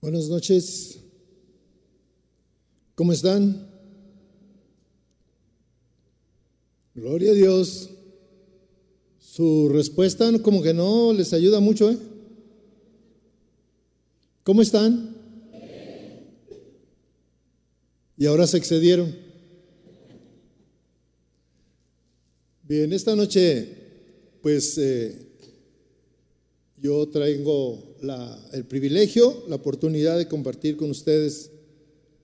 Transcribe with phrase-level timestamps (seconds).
[0.00, 1.00] Buenas noches.
[2.94, 3.68] ¿Cómo están?
[6.94, 7.90] Gloria a Dios.
[9.18, 11.98] Su respuesta como que no les ayuda mucho, ¿eh?
[14.44, 15.16] ¿Cómo están?
[18.16, 19.16] Y ahora se excedieron.
[22.62, 23.68] Bien, esta noche,
[24.42, 25.26] pues eh,
[26.80, 27.87] yo traigo
[28.52, 31.50] el privilegio, la oportunidad de compartir con ustedes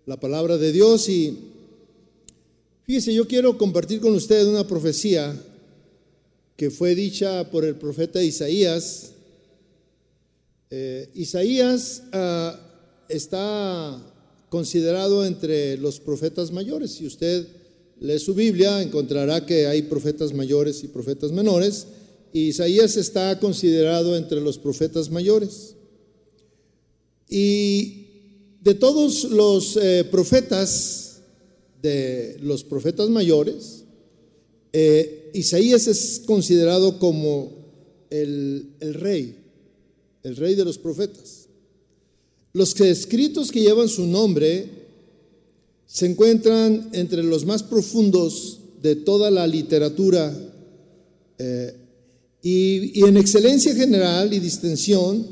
[0.07, 1.39] la palabra de Dios y
[2.85, 5.35] fíjese, yo quiero compartir con ustedes una profecía
[6.57, 9.13] que fue dicha por el profeta Isaías.
[10.71, 12.59] Eh, Isaías ah,
[13.09, 14.01] está
[14.49, 16.93] considerado entre los profetas mayores.
[16.93, 17.47] Si usted
[18.01, 21.87] lee su Biblia, encontrará que hay profetas mayores y profetas menores.
[22.41, 25.77] Isaías está considerado entre los profetas mayores.
[27.29, 28.07] Y
[28.61, 31.21] de todos los eh, profetas,
[31.81, 33.85] de los profetas mayores,
[34.73, 37.53] eh, Isaías es considerado como
[38.11, 39.37] el, el, rey,
[40.25, 41.49] el rey de los profetas.
[42.53, 44.69] Los escritos que llevan su nombre
[45.87, 50.37] se encuentran entre los más profundos de toda la literatura
[51.39, 51.84] eh,
[52.47, 55.27] y, en excelencia general y distensión,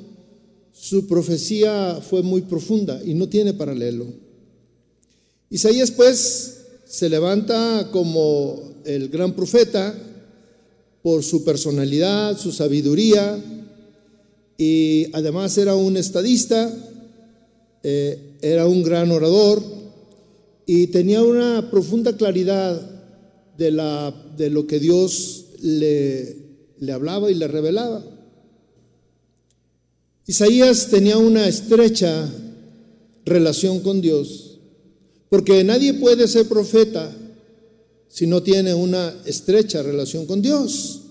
[0.72, 4.06] su profecía fue muy profunda y no tiene paralelo.
[5.50, 9.94] Isaías pues se levanta como el gran profeta
[11.02, 13.38] por su personalidad, su sabiduría
[14.56, 16.72] y además era un estadista,
[17.82, 19.62] eh, era un gran orador
[20.64, 22.80] y tenía una profunda claridad
[23.58, 23.70] de,
[24.38, 26.41] de lo que Dios le
[26.82, 28.02] le hablaba y le revelaba.
[30.26, 32.28] Isaías tenía una estrecha
[33.24, 34.58] relación con Dios,
[35.28, 37.16] porque nadie puede ser profeta
[38.08, 41.02] si no tiene una estrecha relación con Dios.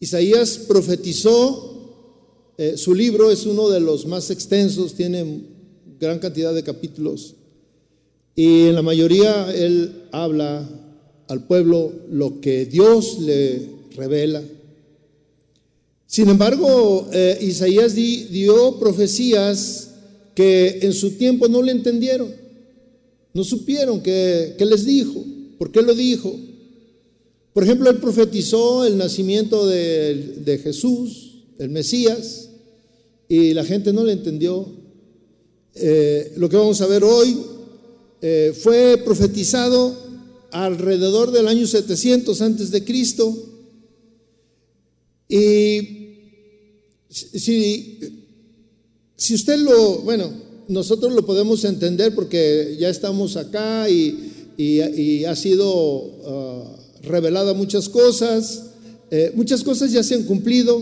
[0.00, 5.44] Isaías profetizó, eh, su libro es uno de los más extensos, tiene
[6.00, 7.34] gran cantidad de capítulos,
[8.34, 10.66] y en la mayoría él habla
[11.28, 14.42] al pueblo lo que Dios le revela.
[16.06, 19.90] Sin embargo, eh, Isaías dio profecías
[20.34, 22.32] que en su tiempo no le entendieron,
[23.32, 25.24] no supieron qué, les dijo,
[25.58, 26.34] por qué lo dijo.
[27.52, 32.48] Por ejemplo, él profetizó el nacimiento de, Jesús, el Mesías,
[33.28, 34.68] y la gente no le entendió.
[35.74, 37.36] Eh, lo que vamos a ver hoy
[38.22, 39.96] eh, fue profetizado
[40.52, 43.53] alrededor del año 700 antes de Cristo
[45.36, 45.88] y
[47.08, 47.98] si,
[49.16, 50.30] si usted lo, bueno,
[50.68, 54.30] nosotros lo podemos entender porque ya estamos acá y,
[55.26, 58.66] ha sido uh, revelada muchas cosas,
[59.10, 60.80] eh, muchas cosas ya se han cumplido.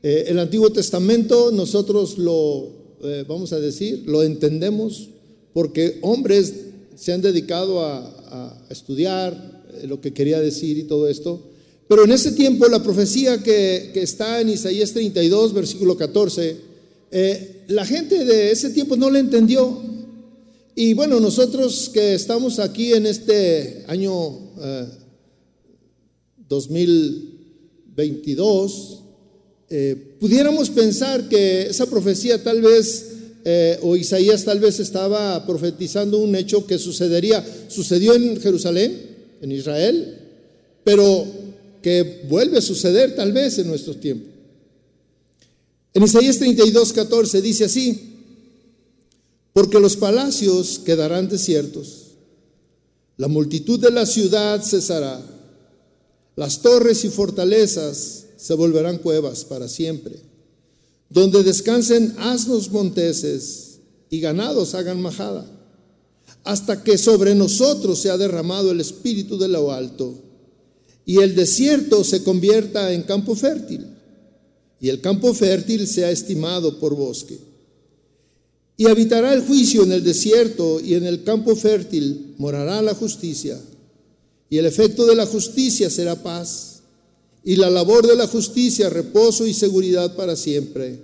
[0.00, 2.68] Eh, el Antiguo Testamento nosotros lo,
[3.02, 5.08] eh, vamos a decir, lo entendemos
[5.52, 6.54] porque hombres
[6.94, 11.55] se han dedicado a estudiar lo que quería decir y todo esto.
[11.88, 16.56] Pero en ese tiempo la profecía que, está en Isaías 32, versículo 14,
[17.12, 19.80] eh, la gente de ese tiempo no la entendió.
[20.74, 24.40] Y bueno, nosotros que estamos aquí en este año
[26.48, 29.02] 2022,
[29.68, 33.12] eh, eh, pudiéramos pensar que esa profecía tal vez,
[33.82, 39.00] o Isaías tal vez estaba profetizando un hecho que sucedería, sucedió en Jerusalén,
[39.40, 40.18] en Israel,
[40.82, 41.45] pero
[41.86, 44.28] que vuelve a suceder tal vez en nuestros tiempos.
[45.94, 48.12] En Isaías 32, 14 dice así,
[49.52, 52.16] porque los palacios quedarán desiertos,
[53.16, 55.24] la multitud de la ciudad cesará,
[56.34, 60.16] las torres y fortalezas se volverán cuevas para siempre,
[61.08, 63.78] donde descansen asnos monteses
[64.10, 65.48] y ganados hagan majada,
[66.42, 70.25] hasta que sobre nosotros se ha derramado el espíritu de lo alto
[71.06, 73.86] y el desierto se convierta en campo fértil
[74.80, 77.38] y el campo fértil sea estimado por bosque.
[78.76, 83.58] Y habitará el juicio en el desierto y en el campo fértil morará la justicia.
[84.50, 86.80] Y el efecto de la justicia será paz.
[87.42, 91.00] Y la labor de la justicia reposo y seguridad para siempre.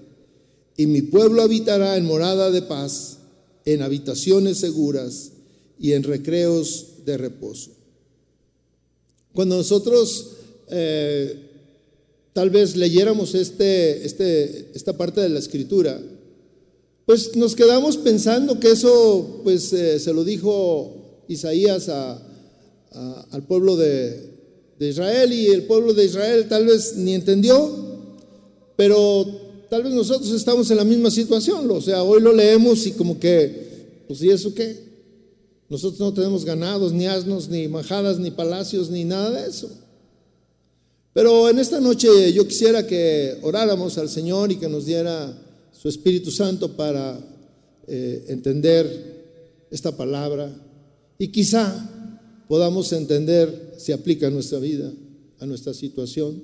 [0.77, 3.19] Y mi pueblo habitará en morada de paz,
[3.65, 5.31] en habitaciones seguras
[5.79, 7.82] y en recreos de reposo.
[9.35, 10.33] Cuando nosotros
[10.69, 11.37] eh,
[12.33, 16.01] tal vez leyéramos este, este, esta parte de la escritura,
[17.07, 24.31] pues nos quedamos pensando que eso pues eh, se lo dijo Isaías al pueblo de,
[24.79, 27.71] de Israel y el pueblo de Israel tal vez ni entendió,
[28.77, 29.27] pero
[29.71, 33.19] tal vez nosotros estamos en la misma situación, o sea, hoy lo leemos y como
[33.19, 34.92] que, pues ¿y eso qué?
[35.73, 39.71] Nosotros no tenemos ganados, ni asnos, ni majadas, ni palacios, ni nada de eso.
[41.15, 45.35] Pero en esta noche yo quisiera que oráramos al Señor y que nos diera
[45.73, 47.19] su Espíritu Santo para
[47.87, 50.55] eh, entender esta palabra
[51.17, 51.89] y quizá
[52.49, 54.93] podamos entender si aplica a nuestra vida,
[55.39, 56.43] a nuestra situación.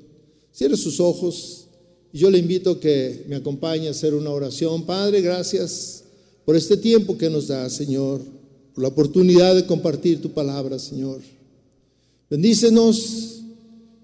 [0.54, 1.66] Cierre sus ojos
[2.14, 4.86] y yo le invito a que me acompañe a hacer una oración.
[4.86, 6.04] Padre, gracias
[6.46, 8.37] por este tiempo que nos da, Señor,
[8.78, 11.20] la oportunidad de compartir tu palabra, Señor.
[12.30, 13.42] Bendícenos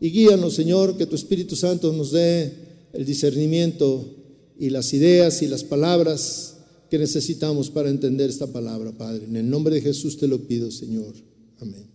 [0.01, 2.53] y guíanos, Señor, que tu Espíritu Santo nos dé
[2.93, 4.05] el discernimiento
[4.59, 6.57] y las ideas y las palabras
[6.91, 9.25] que necesitamos para entender esta palabra, Padre.
[9.25, 11.15] En el nombre de Jesús te lo pido, Señor.
[11.61, 11.87] Amén.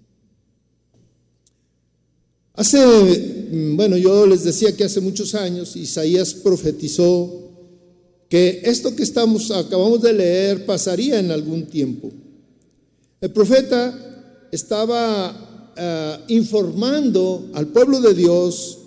[2.53, 2.77] Hace,
[3.51, 7.49] mm, bueno, yo les decía que hace muchos años Isaías profetizó
[8.27, 12.11] que esto que estamos acabamos de leer pasaría en algún tiempo.
[13.21, 18.77] El profeta estaba eh, informando al pueblo de Dios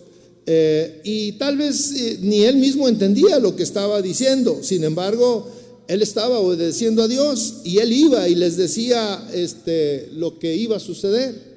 [0.47, 4.61] eh, y tal vez eh, ni él mismo entendía lo que estaba diciendo.
[4.63, 5.47] Sin embargo,
[5.87, 10.79] él estaba obedeciendo a Dios y él iba y les decía este, lo que iba
[10.79, 11.53] a suceder.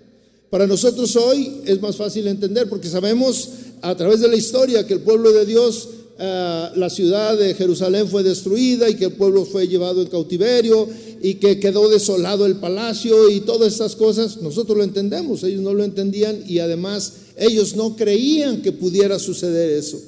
[0.50, 3.52] Para nosotros hoy es más fácil entender porque sabemos
[3.82, 8.24] a través de la historia que el pueblo de Dios la ciudad de Jerusalén fue
[8.24, 10.88] destruida y que el pueblo fue llevado en cautiverio
[11.22, 15.74] y que quedó desolado el palacio y todas estas cosas, nosotros lo entendemos, ellos no
[15.74, 20.00] lo entendían y además ellos no creían que pudiera suceder eso.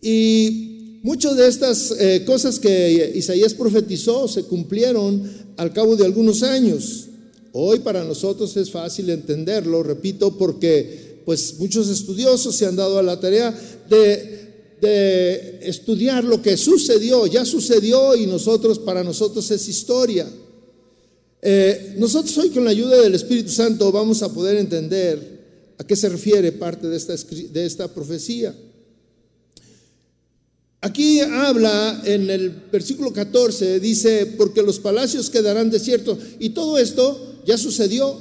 [0.00, 5.22] Y muchas de estas eh, cosas que Isaías profetizó se cumplieron
[5.56, 7.08] al cabo de algunos años.
[7.52, 13.02] Hoy para nosotros es fácil entenderlo, repito, porque pues muchos estudiosos se han dado a
[13.02, 13.56] la tarea
[13.88, 14.51] de
[14.82, 20.28] de estudiar lo que sucedió, ya sucedió y nosotros, para nosotros es historia.
[21.40, 25.94] Eh, nosotros hoy con la ayuda del Espíritu Santo vamos a poder entender a qué
[25.94, 28.52] se refiere parte de esta, de esta profecía.
[30.80, 36.18] Aquí habla en el versículo 14, dice, porque los palacios quedarán desiertos.
[36.40, 38.18] Y todo esto ya sucedió.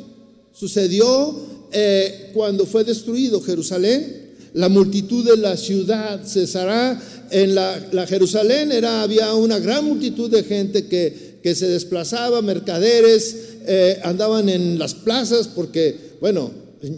[0.54, 1.36] Sucedió
[1.72, 7.01] eh, cuando fue destruido Jerusalén la multitud de la ciudad cesará.
[7.30, 13.36] En la, Jerusalén era, había una gran multitud de gente que, que se desplazaba, mercaderes,
[13.65, 16.51] eh, andaban en las plazas porque, bueno,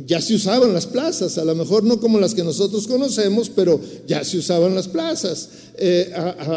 [0.05, 3.79] ya se usaban las plazas, a lo mejor no como las que nosotros conocemos, pero
[4.07, 5.49] ya se usaban las plazas.
[5.77, 6.11] Eh,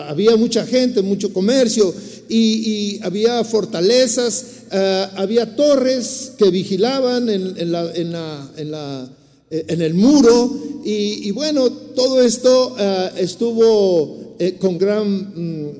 [0.08, 1.92] había mucha gente, mucho comercio
[2.28, 9.08] y, había fortalezas, eh, había torres que vigilaban en, la,
[9.50, 10.50] en el muro
[10.84, 15.70] y, bueno, todo esto eh, estuvo eh, con gran mm,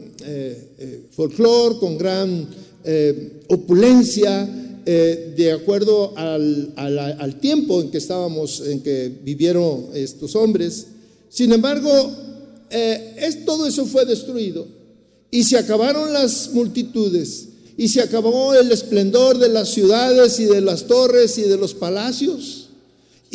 [1.13, 2.49] folclore, con gran
[3.49, 10.87] opulencia, de acuerdo al, al, tiempo en que estábamos, en que vivieron estos hombres.
[11.29, 11.91] Sin embargo,
[12.71, 14.67] es, todo eso fue destruido
[15.31, 20.61] y se acabaron las multitudes y se acabó el esplendor de las ciudades y de
[20.61, 22.66] las torres y de los palacios.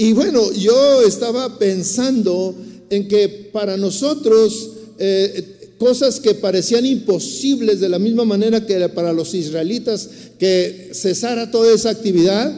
[0.01, 2.55] Y bueno, yo estaba pensando
[2.89, 9.13] en que para nosotros eh, cosas que parecían imposibles de la misma manera que para
[9.13, 12.51] los israelitas que cesara toda esa actividad,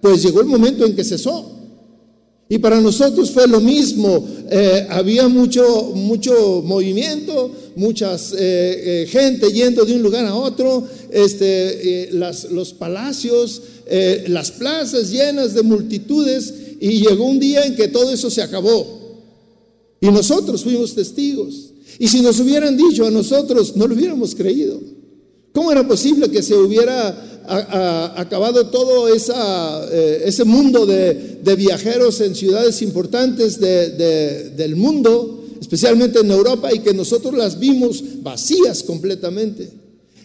[0.00, 1.46] pues llegó el momento en que cesó.
[2.48, 4.26] Y para nosotros fue lo mismo.
[4.50, 12.08] Eh, había mucho, mucho movimiento, mucha eh, gente yendo de un lugar a otro, este,
[12.12, 13.60] los palacios
[14.28, 18.84] las plazas llenas de multitudes y llegó un día en que todo eso se acabó.
[20.00, 21.70] Y nosotros fuimos testigos.
[22.00, 24.80] Y si nos hubieran dicho a nosotros, no lo hubiéramos creído.
[25.52, 32.82] ¿Cómo era posible que se hubiera acabado todo eh, ese mundo de, viajeros en ciudades
[32.82, 39.70] importantes del mundo, especialmente en Europa, y que nosotros las vimos vacías completamente?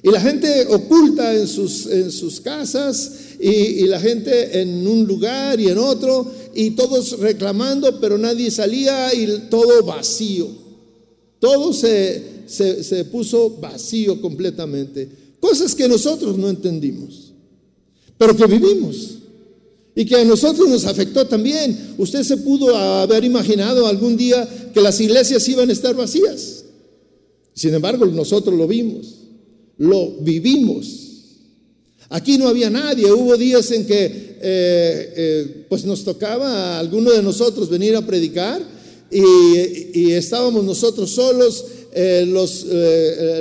[0.08, 3.12] Y la gente oculta en sus, en sus casas
[3.42, 9.14] y, la gente en un lugar y en otro y todos reclamando, pero nadie salía
[9.14, 10.48] y todo vacío.
[11.42, 15.10] Todo se, se, puso vacío completamente.
[15.42, 17.34] Cosas que nosotros no entendimos,
[18.18, 19.16] pero que vivimos
[19.94, 21.96] y que a nosotros nos afectó también.
[21.98, 26.64] Usted se pudo haber imaginado algún día que las iglesias iban a estar vacías.
[27.54, 29.17] Sin embargo, nosotros lo vimos,
[29.78, 31.08] lo vivimos.
[32.10, 37.12] Aquí no había nadie, hubo días en que eh, eh, pues nos tocaba a alguno
[37.12, 38.62] de nosotros venir a predicar
[39.10, 42.66] y, estábamos nosotros solos, eh, los,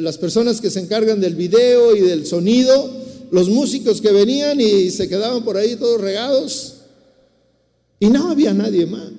[0.02, 2.90] las personas que se encargan del video y del sonido,
[3.31, 6.75] los músicos que venían y se quedaban por ahí todos regados
[8.00, 9.12] y no había nadie más.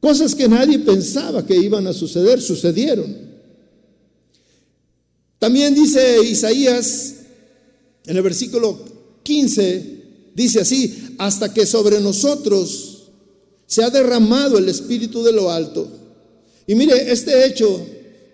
[0.00, 3.23] Cosas que nadie pensaba que iban a suceder, sucedieron.
[5.44, 7.16] También dice Isaías
[8.06, 8.78] en el versículo
[9.24, 10.02] 15,
[10.34, 13.10] dice así, hasta que sobre nosotros
[13.66, 15.86] se ha derramado el Espíritu de lo alto.
[16.66, 17.78] Y mire, este hecho,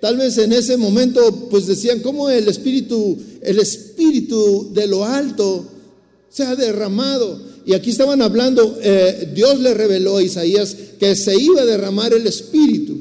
[0.00, 5.66] tal vez en ese momento, pues decían, ¿cómo el Espíritu, el Espíritu de lo alto
[6.28, 7.42] se ha derramado?
[7.66, 12.14] Y aquí estaban hablando, eh, Dios le reveló a Isaías que se iba a derramar
[12.14, 12.96] el Espíritu.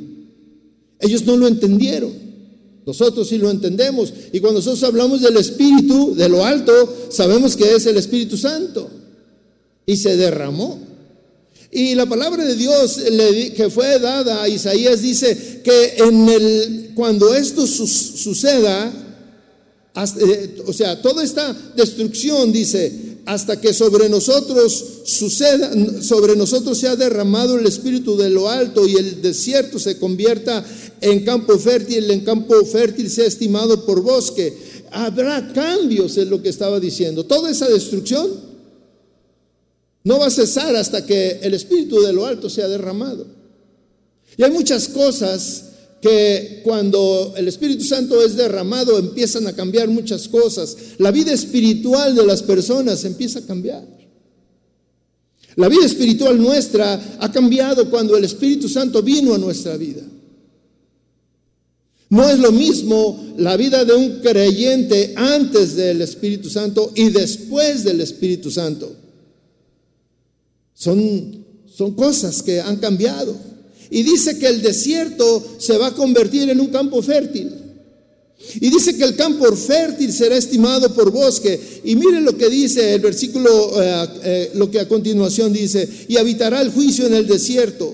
[0.99, 2.28] Ellos no lo entendieron.
[2.89, 4.11] Nosotros sí lo entendemos.
[4.33, 6.73] Y cuando nosotros hablamos del Espíritu, de lo alto,
[7.11, 8.89] sabemos que es el Espíritu Santo.
[9.85, 10.79] Y se derramó.
[11.71, 12.99] Y la palabra de Dios
[13.55, 18.91] que fue dada a Isaías dice que en el, cuando esto suceda,
[20.19, 22.91] eh, o sea, toda esta destrucción, dice,
[23.29, 25.71] hasta que sobre nosotros suceda,
[26.01, 30.65] sobre nosotros se derramado el espíritu de lo alto y el desierto se convierta
[30.99, 34.57] en campo fértil, en campo fértil sea estimado por bosque.
[34.89, 37.23] Habrá cambios, es lo que estaba diciendo.
[37.23, 38.31] Toda esa destrucción
[40.03, 43.27] no va a cesar hasta que el espíritu de lo alto sea derramado.
[44.37, 45.65] Y hay muchas cosas
[46.01, 50.75] que cuando el Espíritu Santo es derramado empiezan a cambiar muchas cosas.
[50.97, 53.85] La vida espiritual de las personas empieza a cambiar.
[55.55, 60.03] La vida espiritual nuestra ha cambiado cuando el Espíritu Santo vino a nuestra vida.
[62.09, 67.83] No es lo mismo la vida de un creyente antes del Espíritu Santo y después
[67.83, 68.91] del Espíritu Santo.
[70.73, 73.48] Son, son cosas que han cambiado.
[73.91, 77.51] Y dice que el desierto se va a convertir en un campo fértil.
[78.55, 81.81] Y dice que el campo fértil será estimado por bosque.
[81.83, 86.17] Y miren lo que dice el versículo, eh, eh, lo que a continuación dice, y
[86.17, 87.93] habitará el juicio en el desierto.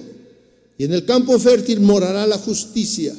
[0.78, 3.16] Y en el campo fértil morará la justicia.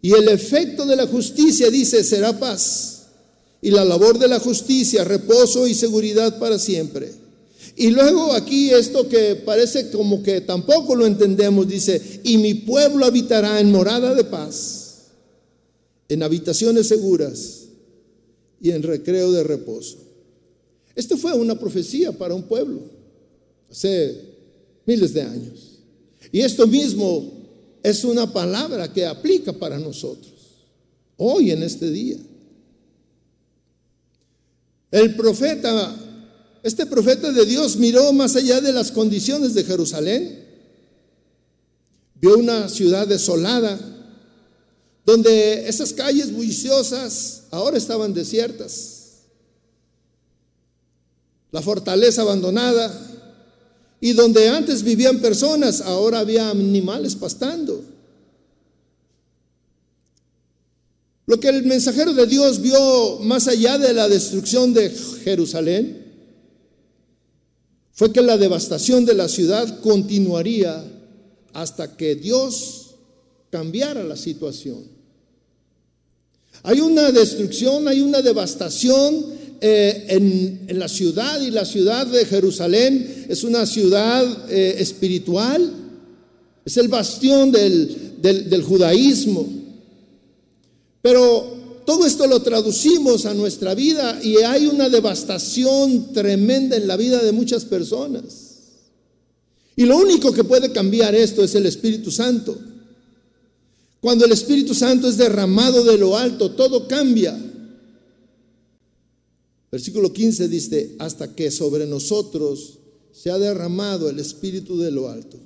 [0.00, 3.02] Y el efecto de la justicia, dice, será paz.
[3.60, 7.21] Y la labor de la justicia, reposo y seguridad para siempre.
[7.76, 13.06] Y luego aquí esto que parece como que tampoco lo entendemos, dice, y mi pueblo
[13.06, 15.06] habitará en morada de paz,
[16.08, 17.64] en habitaciones seguras
[18.60, 19.98] y en recreo de reposo.
[20.94, 22.82] Esto fue una profecía para un pueblo
[23.70, 24.20] hace
[24.84, 25.78] miles de años.
[26.30, 27.32] Y esto mismo
[27.82, 30.32] es una palabra que aplica para nosotros,
[31.16, 32.18] hoy en este día.
[34.90, 35.96] El profeta
[36.62, 40.46] este profeta de Dios miró más allá de las condiciones de Jerusalén.
[42.20, 43.78] Vio una ciudad desolada,
[45.04, 49.22] donde esas calles bulliciosas ahora estaban desiertas.
[51.50, 53.08] La fortaleza abandonada,
[54.00, 57.84] y donde antes vivían personas, ahora había animales pastando.
[61.26, 66.01] Lo que el mensajero de Dios vio más allá de la destrucción de Jerusalén
[67.92, 70.82] fue que la devastación de la ciudad continuaría
[71.52, 72.94] hasta que Dios
[73.50, 74.84] cambiara la situación.
[76.62, 79.26] Hay una destrucción, hay una devastación
[79.60, 85.72] eh, en, la ciudad y la ciudad de Jerusalén es una ciudad eh, espiritual,
[86.64, 89.46] es el bastión del, del judaísmo.
[91.02, 96.96] Pero todo esto lo traducimos a nuestra vida y hay una devastación tremenda en la
[96.96, 98.52] vida de muchas personas.
[99.76, 102.58] Y lo único que puede cambiar esto es el Espíritu Santo.
[104.00, 107.38] Cuando el Espíritu Santo es derramado de lo alto, todo cambia.
[109.70, 112.78] Versículo 15 dice, hasta que sobre nosotros
[113.12, 115.38] se ha derramado el Espíritu de lo alto.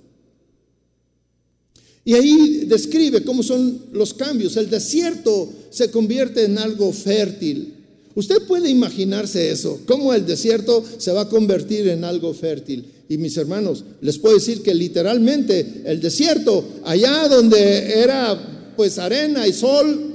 [2.04, 4.56] Y ahí describe cómo son los cambios.
[4.56, 7.74] El desierto se convierte en algo fértil.
[8.14, 12.86] Usted puede imaginarse eso, cómo el desierto se va a convertir en algo fértil.
[13.10, 19.46] Y mis hermanos, les puedo decir que literalmente el desierto, allá donde era pues arena
[19.46, 20.14] y sol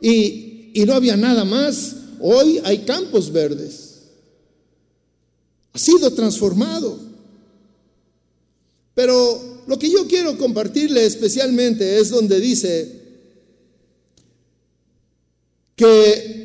[0.00, 4.04] y, y no había nada más, hoy hay campos verdes.
[5.74, 6.98] Ha sido transformado.
[8.94, 13.03] Pero lo que yo quiero compartirle especialmente es donde dice
[15.76, 16.44] que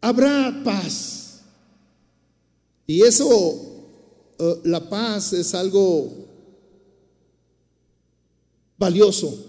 [0.00, 1.40] habrá paz.
[2.86, 3.60] Y eso,
[4.38, 6.12] eh, la paz es algo
[8.76, 9.46] valioso.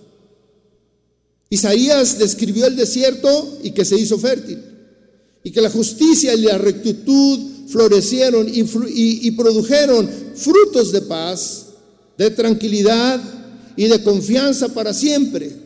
[1.49, 4.63] Isaías describió el desierto y que se hizo fértil,
[5.43, 8.63] y que la justicia y la rectitud florecieron y,
[9.27, 11.65] y produjeron frutos de paz,
[12.17, 13.21] de tranquilidad
[13.75, 15.62] y de confianza para siempre.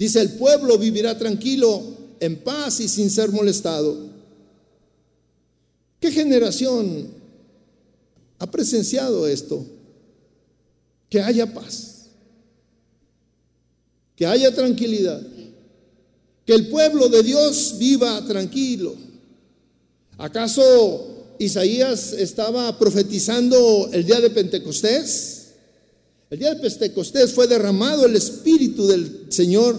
[0.00, 1.80] Dice, el pueblo vivirá tranquilo,
[2.18, 3.96] en paz y sin ser molestado.
[6.00, 7.06] ¿Qué generación
[8.40, 9.64] ha presenciado esto?
[11.08, 11.90] Que haya paz
[14.20, 15.18] que haya tranquilidad,
[16.44, 18.94] que el pueblo de Dios viva tranquilo.
[20.18, 25.52] ¿Acaso Isaías estaba profetizando el día de Pentecostés?
[26.28, 29.74] El día de Pentecostés fue derramado el Espíritu del Señor.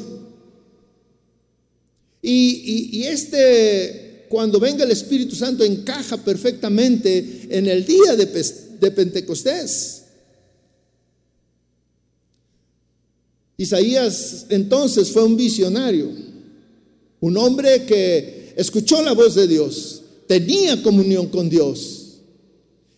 [2.22, 9.98] Y, este, cuando venga el Espíritu Santo, encaja perfectamente en el día de, Pentecostés.
[13.58, 16.10] Isaías entonces fue un visionario,
[17.20, 22.02] un hombre que escuchó la voz de Dios, tenía comunión con Dios.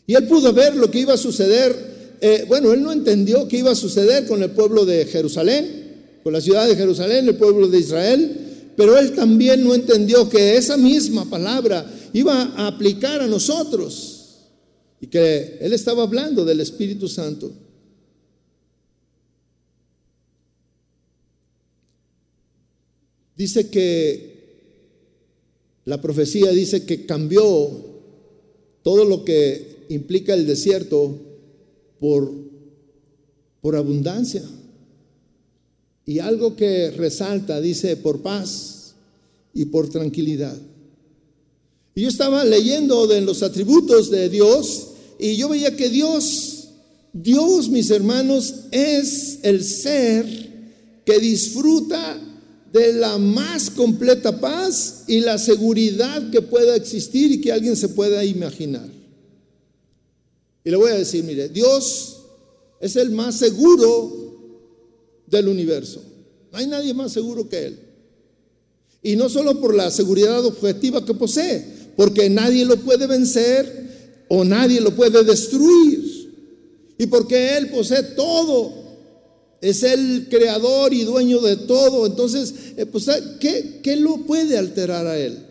[0.07, 2.17] Y él pudo ver lo que iba a suceder.
[2.21, 6.31] Eh, bueno, él no entendió qué iba a suceder con el pueblo de Jerusalén, con
[6.31, 10.77] la ciudad de Jerusalén, el pueblo de Israel, pero él también no entendió que esa
[10.77, 14.23] misma palabra iba a aplicar a nosotros
[14.99, 17.51] y que él estaba hablando del Espíritu Santo.
[23.35, 24.33] Dice que
[25.85, 27.69] la profecía dice que cambió
[28.83, 31.17] todo lo que implica el desierto
[31.99, 32.31] por,
[33.61, 34.43] por abundancia.
[36.05, 38.93] Y algo que resalta, dice, por paz
[39.53, 40.57] y por tranquilidad.
[41.95, 44.87] Y yo estaba leyendo de los atributos de Dios
[45.19, 46.69] y yo veía que Dios,
[47.13, 50.25] Dios, mis hermanos, es el ser
[51.05, 52.19] que disfruta
[52.71, 57.89] de la más completa paz y la seguridad que pueda existir y que alguien se
[57.89, 58.89] pueda imaginar.
[60.65, 62.17] Y le voy a decir, mire, Dios
[62.79, 64.22] es el más seguro
[65.33, 66.01] del universo.
[66.51, 67.79] No hay nadie más seguro que Él.
[69.01, 71.65] Y no solo por la seguridad objetiva que posee,
[71.97, 76.01] porque nadie lo puede vencer o nadie lo puede destruir.
[76.97, 78.83] Y porque Él posee todo
[79.63, 82.05] es el creador y dueño de todo.
[82.05, 85.47] Entonces, eh, pues, ¿qué, ¿qué lo puede alterar a él?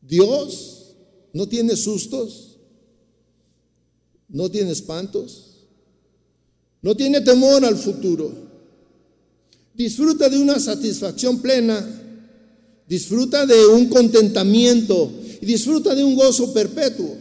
[0.00, 0.94] Dios
[1.32, 2.56] no tiene sustos,
[4.28, 5.51] no tiene espantos,
[6.82, 8.32] no tiene temor al futuro.
[9.74, 11.84] Disfruta de una satisfacción plena,
[12.86, 17.16] disfruta de un contentamiento y disfruta de un gozo perpetuo.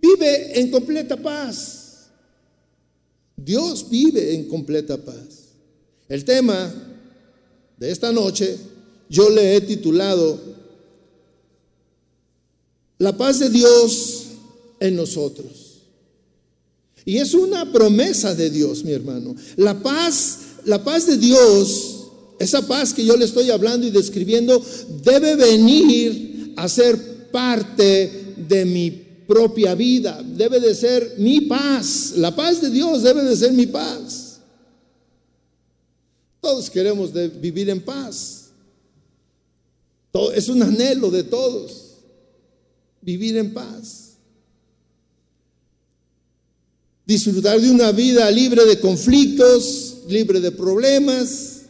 [0.00, 2.10] Vive en completa paz.
[3.36, 5.48] Dios vive en completa paz.
[6.08, 6.72] El tema
[7.78, 8.58] de esta noche
[9.08, 10.38] yo le he titulado
[12.98, 14.26] La paz de Dios
[14.78, 15.59] en nosotros.
[17.04, 19.34] Y es una promesa de Dios, mi hermano.
[19.56, 22.06] La paz, la paz de Dios,
[22.38, 24.62] esa paz que yo le estoy hablando y describiendo,
[25.02, 32.14] debe venir a ser parte de mi propia vida, debe de ser mi paz.
[32.16, 34.40] La paz de Dios debe de ser mi paz.
[36.40, 38.50] Todos queremos vivir en paz.
[40.34, 41.98] es un anhelo de todos,
[43.02, 43.99] vivir en paz.
[47.10, 51.62] Disfrutar de una vida libre de conflictos, libre de problemas.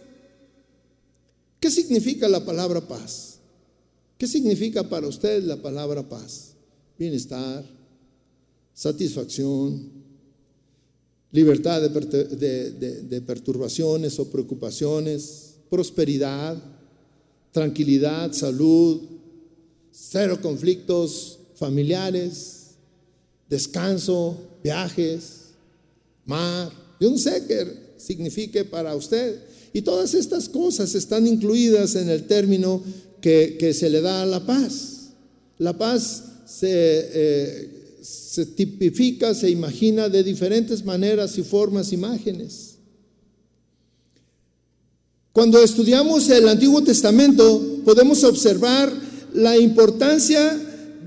[1.58, 3.38] ¿Qué significa la palabra paz?
[4.18, 6.50] ¿Qué significa para usted la palabra paz?
[6.98, 7.64] bienestar,
[8.74, 9.90] satisfacción,
[11.32, 16.62] libertad de, perturbaciones o preocupaciones, prosperidad,
[17.52, 19.00] tranquilidad, salud,
[19.90, 22.72] cero conflictos familiares,
[23.48, 25.22] descanso, viajes,
[26.26, 26.70] mar.
[27.00, 29.40] Yo no sé qué signifique para usted.
[29.72, 32.82] Y todas estas cosas están incluidas en el término
[33.20, 35.10] que, que se le da a la paz.
[35.58, 36.24] La paz
[36.62, 37.68] eh,
[38.00, 42.76] se, tipifica, se imagina de diferentes maneras y formas, imágenes.
[45.32, 48.92] Cuando estudiamos el Antiguo Testamento, podemos observar
[49.34, 50.58] la importancia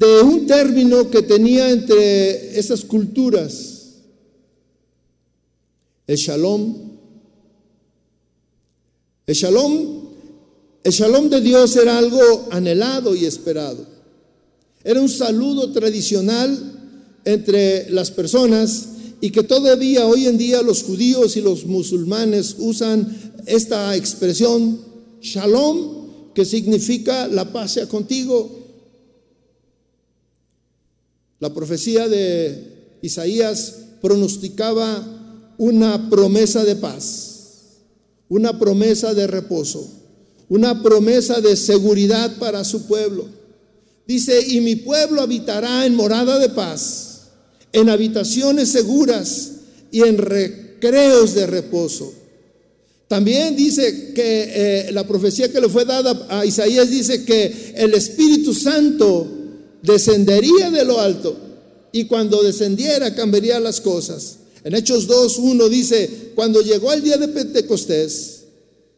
[0.08, 3.74] de un término que tenía entre esas culturas.
[6.08, 6.76] el shalom.
[9.26, 10.10] El shalom,
[10.84, 13.86] el shalom de Dios era algo anhelado y esperado.
[14.84, 16.58] Era un saludo tradicional
[17.24, 18.90] entre las personas
[19.22, 24.80] y que todavía hoy en día los judíos y los musulmanes usan esta expresión
[25.22, 28.63] shalom, que significa la paz sea contigo.
[31.40, 37.80] La profecía de Isaías pronosticaba una promesa de paz,
[38.30, 39.90] una promesa de reposo,
[40.50, 43.28] una promesa de seguridad para su pueblo.
[44.08, 47.14] Dice, y mi pueblo habitará en morada de paz
[47.74, 49.52] en habitaciones seguras
[49.92, 52.14] y en recreos de reposo.
[53.08, 57.94] También dice que eh, la profecía que le fue dada a Isaías dice que el
[57.96, 59.28] Espíritu Santo
[59.84, 61.38] descendería de lo alto
[61.92, 64.38] y cuando descendiera cambiaría las cosas.
[64.64, 68.46] En Hechos 2.1 dice, cuando llegó el día de Pentecostés,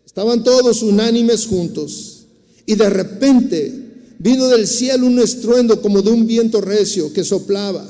[0.06, 2.26] estaban todos unánimes juntos
[2.65, 3.74] y de repente
[4.19, 7.86] vino del cielo un estruendo como de un viento recio que soplaba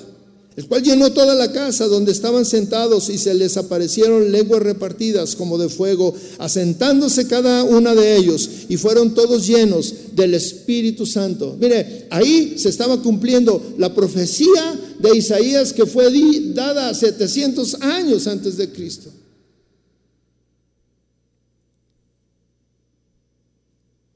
[0.56, 5.36] el cual llenó toda la casa donde estaban sentados y se les aparecieron lenguas repartidas
[5.36, 11.58] como de fuego, asentándose cada una de ellos, y fueron todos llenos del Espíritu Santo.
[11.60, 16.10] Mire, ahí se estaba cumpliendo la profecía de Isaías que fue
[16.54, 19.12] dada 700 años antes de Cristo.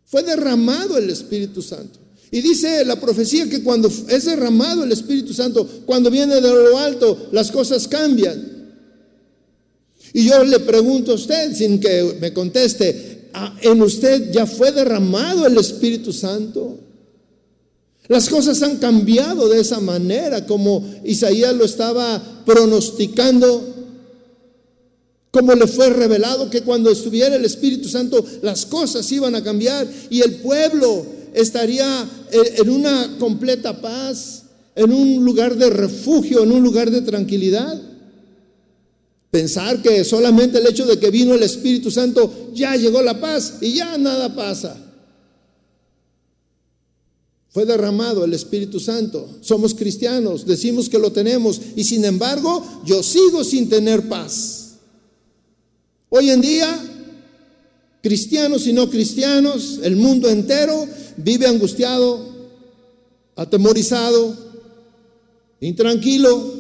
[0.06, 2.00] Fue derramado el Espíritu Santo.
[2.32, 6.78] Y dice la profecía que cuando es derramado el Espíritu Santo, cuando viene de lo
[6.78, 8.60] alto, las cosas cambian.
[10.14, 14.72] Y yo le pregunto a usted, sin que me conteste, ah, ¿en usted ya fue
[14.72, 16.78] derramado el Espíritu Santo?
[18.08, 23.76] Las cosas han cambiado de esa manera, como Isaías lo estaba pronosticando,
[25.32, 29.88] como le fue revelado que cuando estuviera el Espíritu Santo las cosas iban a cambiar
[30.10, 34.44] y el pueblo estaría en una completa paz,
[34.76, 37.82] en un lugar de refugio, en un lugar de tranquilidad.
[39.32, 43.56] Pensar que solamente el hecho de que vino el Espíritu Santo ya llegó la paz
[43.62, 44.76] y ya nada pasa.
[47.50, 49.28] Fue derramado el Espíritu Santo.
[49.42, 54.76] Somos cristianos, decimos que lo tenemos y sin embargo yo sigo sin tener paz.
[56.10, 56.89] Hoy en día,
[58.02, 62.20] cristianos y no cristianos, el mundo entero vive angustiado,
[63.36, 64.36] atemorizado,
[65.60, 66.60] intranquilo,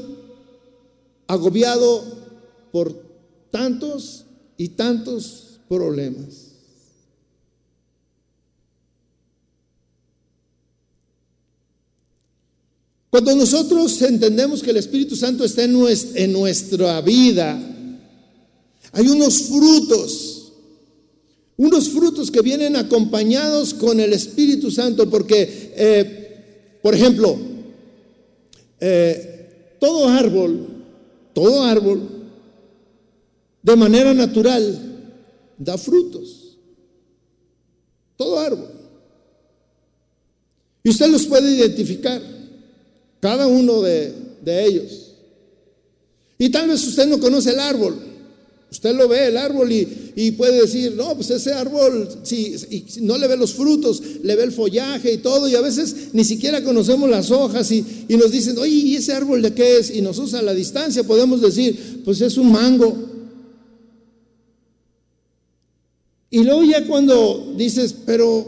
[1.27, 2.03] agobiado
[2.71, 2.93] por
[3.51, 4.25] tantos
[4.57, 6.49] y tantos problemas.
[13.09, 17.59] Cuando nosotros entendemos que el Espíritu Santo está en nuestra vida,
[18.91, 20.38] hay unos frutos
[21.59, 27.37] unos frutos que vienen acompañados con el Espíritu Santo, porque, eh, por ejemplo,
[28.79, 30.67] eh, todo árbol,
[31.33, 31.99] todo árbol,
[33.61, 35.01] de manera natural,
[35.57, 36.57] da frutos.
[38.15, 38.69] Todo árbol.
[40.81, 42.21] Y usted los puede identificar,
[43.19, 44.13] cada uno de,
[44.45, 45.11] de ellos.
[46.37, 48.08] Y tal vez usted no conoce el árbol,
[48.71, 52.55] Usted lo ve, el árbol, y, puede decir, no, pues ese árbol, si,
[53.01, 56.23] no le ve los frutos, le ve el follaje y todo, y a veces ni
[56.23, 59.89] siquiera conocemos las hojas y, nos dicen, oye, ¿y ese árbol de qué es?
[59.89, 62.95] Y nosotros a la distancia podemos decir, pues es un mango.
[66.29, 68.45] Y luego ya cuando dices, pero,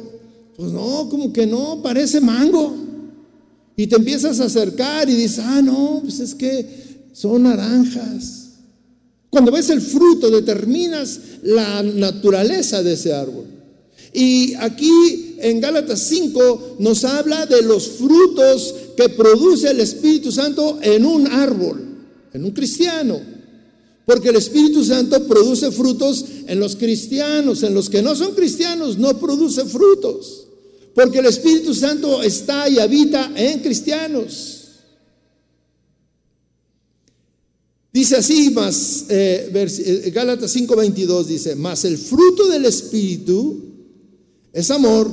[0.56, 2.76] pues no, como que no, parece mango.
[3.76, 8.41] Y te empiezas a acercar y dices, ah, no, pues es que son naranjas.
[9.32, 13.46] Cuando ves el fruto determinas la naturaleza de ese árbol.
[14.14, 20.80] Y aquí en Gálatas 5 nos habla de los frutos que produce el Espíritu Santo
[20.82, 21.82] en un árbol,
[22.34, 23.22] en un cristiano.
[24.06, 28.98] Porque el Espíritu Santo produce frutos en los cristianos, en los que no son cristianos
[28.98, 30.48] no produce frutos.
[30.94, 34.61] Porque el Espíritu Santo está y habita en cristianos.
[37.94, 43.60] Dice así, más eh, eh Gálatas 5:22 dice, más el fruto del Espíritu
[44.54, 45.12] es amor,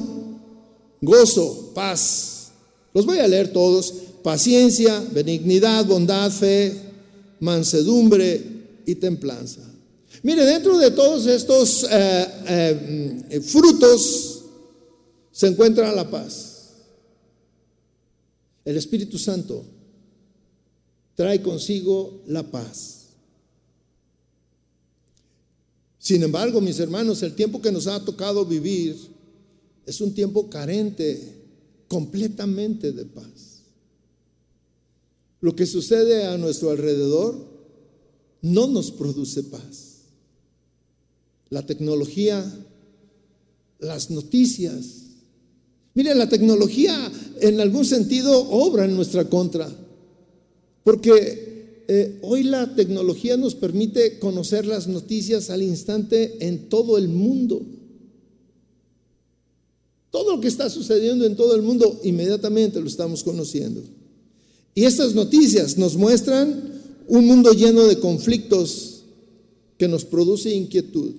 [1.00, 2.50] gozo, paz.
[2.94, 3.94] Los voy a leer todos.
[4.22, 6.72] Paciencia, benignidad, bondad, fe,
[7.40, 8.42] mansedumbre
[8.84, 9.60] y templanza.
[10.22, 12.26] Mire, dentro de todos estos eh,
[13.30, 14.44] eh, frutos
[15.30, 16.70] se encuentra la paz.
[18.64, 19.64] El Espíritu Santo
[21.18, 23.08] trae consigo la paz.
[25.98, 28.96] Sin embargo, mis hermanos, el tiempo que nos ha tocado vivir
[29.84, 31.34] es un tiempo carente
[31.88, 33.62] completamente de paz.
[35.40, 37.34] Lo que sucede a nuestro alrededor
[38.40, 40.02] no nos produce paz.
[41.50, 42.44] La tecnología,
[43.80, 44.84] las noticias.
[45.94, 49.68] Mire, la tecnología en algún sentido obra en nuestra contra,
[50.88, 57.08] porque eh, hoy la tecnología nos permite conocer las noticias al instante en todo el
[57.08, 57.60] mundo.
[60.10, 63.82] Todo lo que está sucediendo en todo el mundo inmediatamente lo estamos conociendo.
[64.74, 69.02] Y estas noticias nos muestran un mundo lleno de conflictos
[69.76, 71.12] que nos produce inquietud.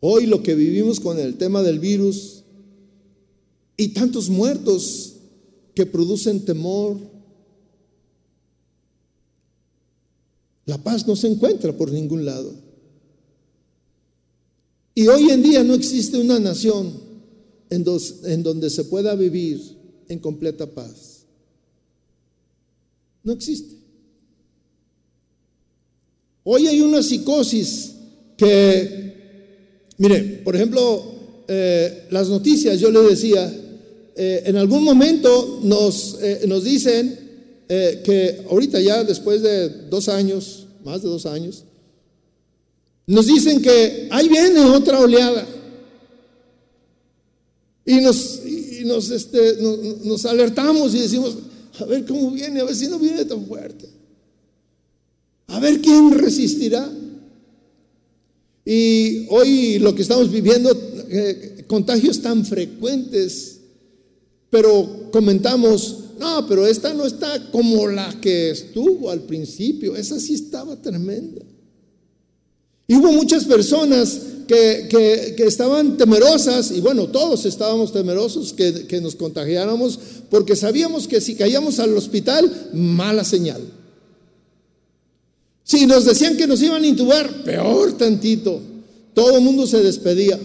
[0.00, 2.42] Hoy lo que vivimos con el tema del virus
[3.76, 5.11] y tantos muertos
[5.74, 6.98] que producen temor,
[10.66, 12.52] la paz no se encuentra por ningún lado.
[14.94, 16.92] Y hoy en día no existe una nación
[17.70, 17.84] en,
[18.24, 19.60] en donde se pueda vivir
[20.08, 21.24] en completa paz.
[23.24, 23.76] No existe.
[26.44, 27.94] Hoy hay una psicosis
[28.36, 29.14] que,
[29.98, 31.02] mire, por ejemplo,
[31.48, 33.52] eh, las noticias, yo le decía,
[34.16, 37.20] eh, en algún momento nos, eh, nos dicen
[37.68, 41.64] que ahorita ya después de dos años, más de dos años,
[43.06, 45.46] nos dicen que ahí viene otra oleada.
[47.84, 48.40] Y nos,
[48.84, 49.58] nos, este,
[50.04, 51.36] nos, alertamos y decimos,
[51.78, 53.88] a ver cómo viene, a ver si no viene tan fuerte.
[55.48, 56.90] A ver quién resistirá.
[58.64, 60.70] Y hoy lo que estamos viviendo,
[61.10, 63.51] eh, contagios tan frecuentes,
[64.52, 70.34] pero comentamos, no, pero esta no está como la que estuvo al principio, esa sí
[70.34, 71.40] estaba tremenda.
[72.86, 79.98] Hubo muchas personas que, estaban temerosas, y bueno, todos estábamos temerosos que, que nos contagiáramos,
[80.28, 83.62] porque sabíamos que si caíamos al hospital, mala señal.
[85.64, 88.60] Si nos decían que nos iban a intubar, peor tantito.
[89.14, 90.38] Todo el mundo se despedía.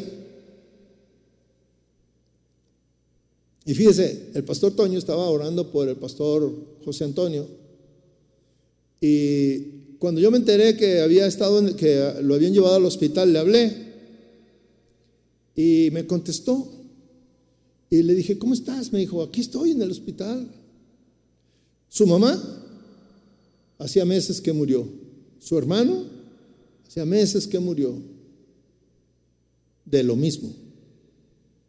[3.68, 6.50] Y fíjese, el pastor Toño estaba orando por el pastor
[6.86, 7.46] José Antonio.
[9.02, 9.60] Y
[10.00, 13.88] cuando yo me enteré que había estado, que lo habían llevado al hospital, le hablé
[15.54, 16.66] y me contestó.
[17.90, 18.94] Y le dije, ¿cómo estás?
[18.94, 20.50] Me dijo, aquí estoy en el hospital.
[21.90, 22.42] Su mamá
[23.80, 24.88] hacía meses que murió.
[25.40, 26.06] Su hermano
[26.88, 28.02] hacía meses que murió.
[29.84, 30.54] De lo mismo.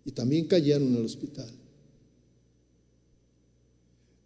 [0.04, 1.58] Y también cayeron en el hospital.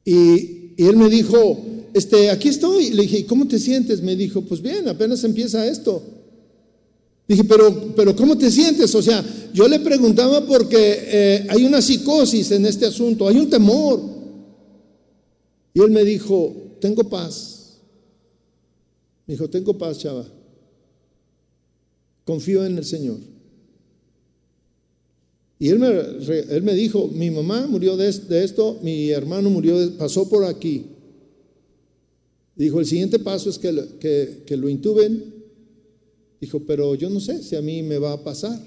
[0.05, 2.91] Y, él me dijo, este, aquí estoy.
[2.91, 4.03] Le dije, ¿cómo te sientes?
[4.03, 6.03] Me dijo, pues bien, apenas empieza esto.
[7.29, 8.95] Dije, pero, pero ¿cómo te sientes?
[8.95, 13.49] O sea, yo le preguntaba porque eh, hay una psicosis en este asunto, hay un
[13.49, 14.01] temor.
[15.75, 17.79] Y él me dijo, tengo paz.
[19.27, 20.27] Me dijo, tengo paz, chava.
[22.25, 23.32] Confío en el Señor.
[25.63, 30.29] Y él me, él me dijo, mi mamá murió de, esto, mi hermano murió, pasó
[30.29, 30.87] por aquí.
[32.57, 35.23] Dijo, el siguiente paso es que, que, que lo intuben.
[36.41, 38.61] Dijo, pero yo no sé si a mí me va a pasar,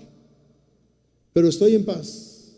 [1.34, 2.54] pero estoy en paz.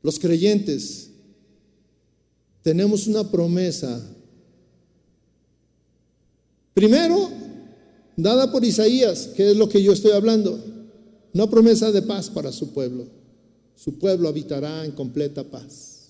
[0.00, 1.10] Los creyentes
[2.62, 4.00] tenemos una promesa.
[6.72, 7.49] Primero,
[8.22, 10.58] dada por Isaías, que es lo que yo estoy hablando,
[11.32, 13.06] una promesa de paz para su pueblo.
[13.76, 16.08] Su pueblo habitará en completa paz.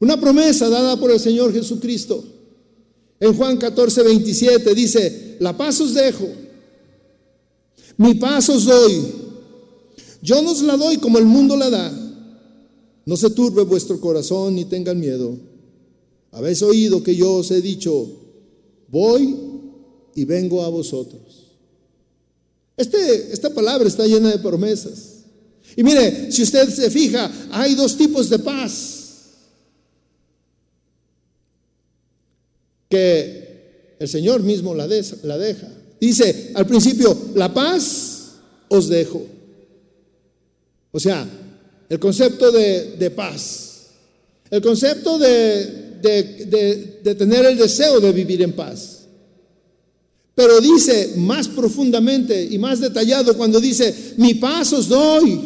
[0.00, 2.24] Una promesa dada por el Señor Jesucristo.
[3.20, 6.28] En Juan 14, 27 dice, la paz os dejo,
[7.96, 9.02] mi paz os doy.
[10.20, 11.92] Yo nos la doy como el mundo la da.
[13.06, 15.36] No se turbe vuestro corazón ni tengan miedo.
[16.32, 18.08] Habéis oído que yo os he dicho,
[18.88, 19.43] voy
[20.14, 21.44] y vengo a vosotros.
[22.76, 25.14] Este, esta palabra está llena de promesas.
[25.76, 29.00] Y mire, si usted se fija, hay dos tipos de paz.
[32.88, 35.68] Que el Señor mismo la, deja.
[36.00, 38.32] Dice al principio, la paz
[38.68, 39.24] os dejo.
[40.92, 41.26] O sea,
[41.88, 43.86] el concepto de, paz.
[44.50, 48.93] El concepto de tener el deseo de vivir en paz.
[50.34, 55.40] Pero dice más profundamente y más detallado cuando dice, mi paz os doy.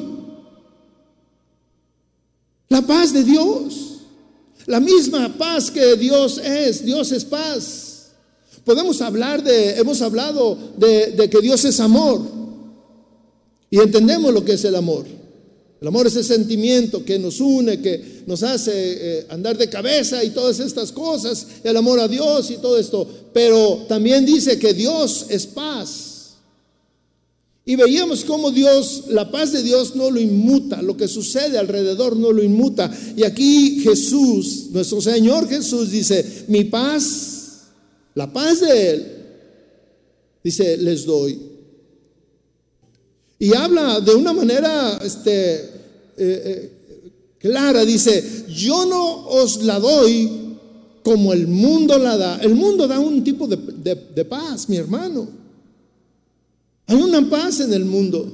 [2.69, 3.89] La paz de Dios.
[4.67, 6.85] La misma paz que Dios es.
[6.85, 7.89] Dios es paz.
[8.65, 12.21] Podemos hablar de, hemos hablado de, que Dios es amor.
[13.71, 15.18] Y entendemos lo que es el amor.
[15.81, 20.25] El amor es ese sentimiento que nos une, que nos hace eh, andar de cabeza
[20.25, 23.07] y todas estas cosas, el amor a Dios y todo esto.
[23.33, 26.09] Pero también dice que Dios es paz.
[27.65, 32.17] Y veíamos cómo Dios, la paz de Dios no lo inmuta, lo que sucede alrededor
[32.17, 32.91] no lo inmuta.
[33.15, 37.67] Y aquí Jesús, nuestro Señor Jesús dice, mi paz,
[38.15, 39.07] la paz de Él,
[40.43, 41.48] dice, les doy.
[43.39, 45.69] Y habla de una manera este, eh,
[46.17, 46.73] eh,
[47.39, 50.57] clara, dice, yo no os la doy
[51.03, 52.39] como el mundo la da.
[52.39, 55.29] El mundo da un tipo de paz, mi hermano.
[56.87, 58.33] Hay una paz en el mundo.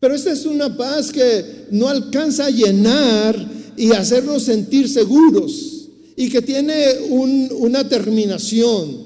[0.00, 3.34] Pero esta es una paz que no alcanza a llenar
[3.76, 9.05] y hacernos sentir seguros y que tiene una terminación.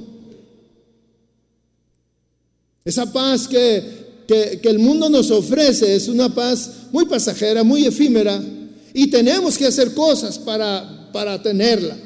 [2.84, 3.82] Esa paz que,
[4.26, 8.42] que, el mundo nos ofrece es una paz muy pasajera, muy efímera
[8.94, 11.96] y tenemos que hacer cosas para, para tenerla.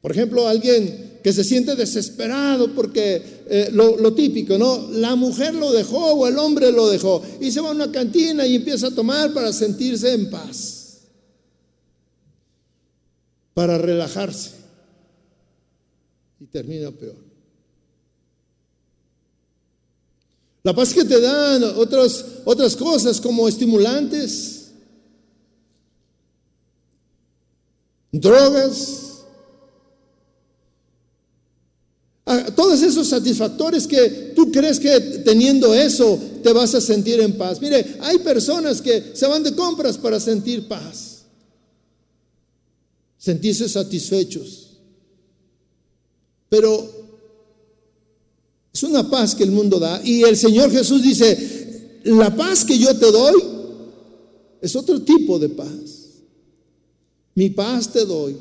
[0.00, 4.90] Por ejemplo, alguien que se siente desesperado porque eh, lo, típico, ¿no?
[4.90, 8.46] La mujer lo dejó o el hombre lo dejó y se va a una cantina
[8.46, 10.98] y empieza a tomar para sentirse en paz,
[13.54, 14.50] para relajarse
[16.38, 17.33] y termina peor.
[20.64, 24.70] La paz que te dan otras, otras cosas como estimulantes,
[28.10, 29.04] drogas,
[32.56, 37.60] todos esos satisfactores que tú crees que teniendo eso te vas a sentir en paz.
[37.60, 41.24] Mire, hay personas que se van de compras para sentir paz,
[43.18, 44.78] sentirse satisfechos.
[46.48, 47.03] Pero
[48.74, 50.00] es una paz que el mundo da.
[50.04, 53.40] Y el Señor Jesús dice, la paz que yo te doy
[54.60, 55.68] es otro tipo de paz.
[57.36, 58.36] Mi paz te doy.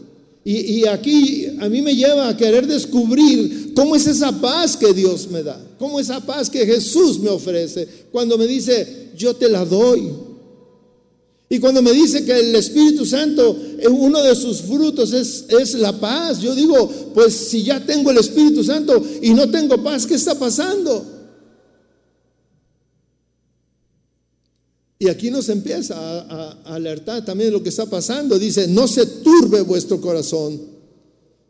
[0.45, 5.29] Y, aquí a mí me lleva a querer descubrir cómo es esa paz que Dios
[5.31, 9.63] me da, cómo esa paz que Jesús me ofrece cuando me dice, yo te la
[9.63, 10.11] doy.
[11.53, 15.75] Y cuando me dice que el Espíritu Santo, eh, uno de sus frutos es, es
[15.75, 20.07] la paz, yo digo, pues si ya tengo el Espíritu Santo y no tengo paz,
[20.07, 21.05] ¿qué está pasando?
[24.97, 28.39] Y aquí nos empieza a, alertar también lo que está pasando.
[28.39, 30.59] Dice, no se turbe vuestro corazón,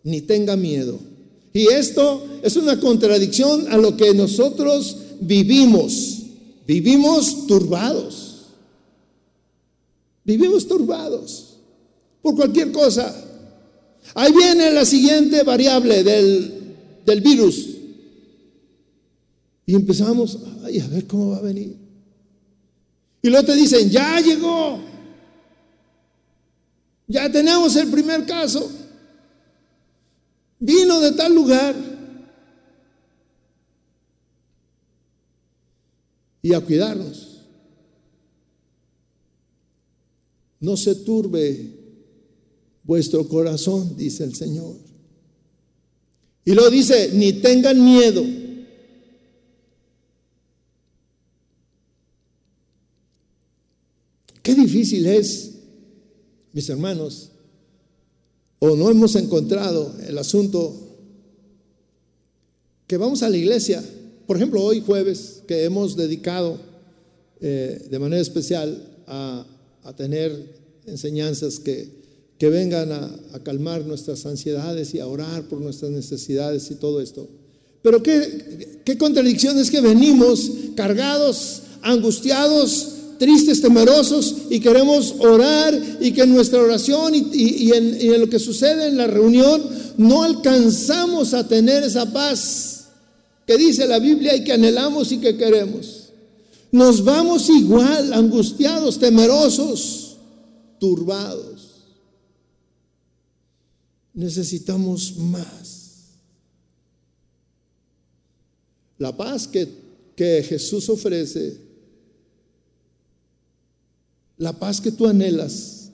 [0.03, 0.99] ni tenga miedo.
[1.53, 6.23] Y esto es una contradicción a lo que nosotros vivimos.
[6.67, 8.22] Vivimos turbados.
[10.23, 11.57] Vivimos turbados
[12.21, 13.13] por cualquier cosa.
[14.15, 17.69] Ahí viene la siguiente variable del, del virus.
[19.65, 21.75] Y empezamos, a ver cómo va a venir.
[23.21, 24.79] Y luego te dicen, ya llegó.
[27.07, 28.69] Ya tenemos el primer caso.
[30.59, 31.75] Vino de tal lugar.
[36.41, 37.32] Y a cuidarnos.
[40.63, 41.71] No se turbe
[42.85, 44.77] vuestro corazón, dice el Señor.
[46.45, 48.23] Y lo dice, ni tengan miedo.
[54.41, 55.51] Qué difícil es,
[56.53, 57.31] mis hermanos,
[58.59, 60.97] o no hemos encontrado el asunto
[62.87, 63.83] que vamos a la iglesia,
[64.25, 66.57] por ejemplo, hoy jueves, que hemos dedicado
[67.41, 69.45] eh, de manera especial a,
[69.91, 70.31] tener
[70.85, 71.89] enseñanzas que,
[72.37, 77.01] que vengan a, a, calmar nuestras ansiedades y a orar por nuestras necesidades y todo
[77.01, 77.27] esto.
[77.81, 86.11] Pero qué, qué contradicción es que venimos cargados, angustiados, tristes, temerosos y queremos orar y
[86.11, 89.63] que en nuestra oración y, en, lo que sucede en la reunión
[89.97, 92.85] no alcanzamos a tener esa paz
[93.45, 96.02] que dice la Biblia y que anhelamos y que queremos.
[96.73, 100.17] Nos vamos igual, angustiados, temerosos,
[100.79, 101.83] turbados.
[104.11, 106.15] Necesitamos más.
[108.97, 109.67] La paz que,
[110.15, 111.61] que Jesús ofrece
[114.37, 115.91] la paz que tú anhelas.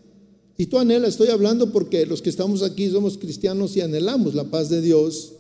[0.58, 4.46] Y tú anhelas, estoy hablando porque los que estamos aquí somos cristianos y anhelamos la
[4.46, 5.34] paz de Dios.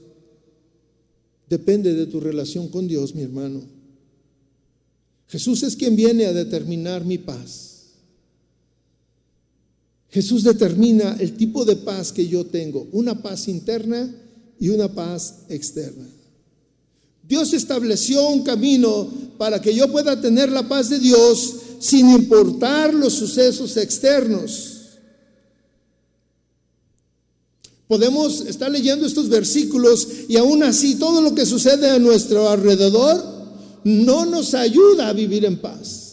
[1.50, 3.78] Depende de tu relación con Dios, mi hermano.
[5.30, 7.69] Jesús es quien viene a determinar mi paz.
[10.09, 14.11] Jesús determina el tipo de paz que yo tengo, una paz interna
[14.59, 16.07] y una paz externa.
[17.27, 19.07] Dios estableció un camino
[19.38, 24.77] para que yo pueda tener la paz de Dios sin importar los sucesos externos.
[27.88, 33.39] Podemos estar leyendo estos versículos y aún así todo lo que sucede a nuestro alrededor
[33.84, 36.09] no nos ayuda a vivir en paz.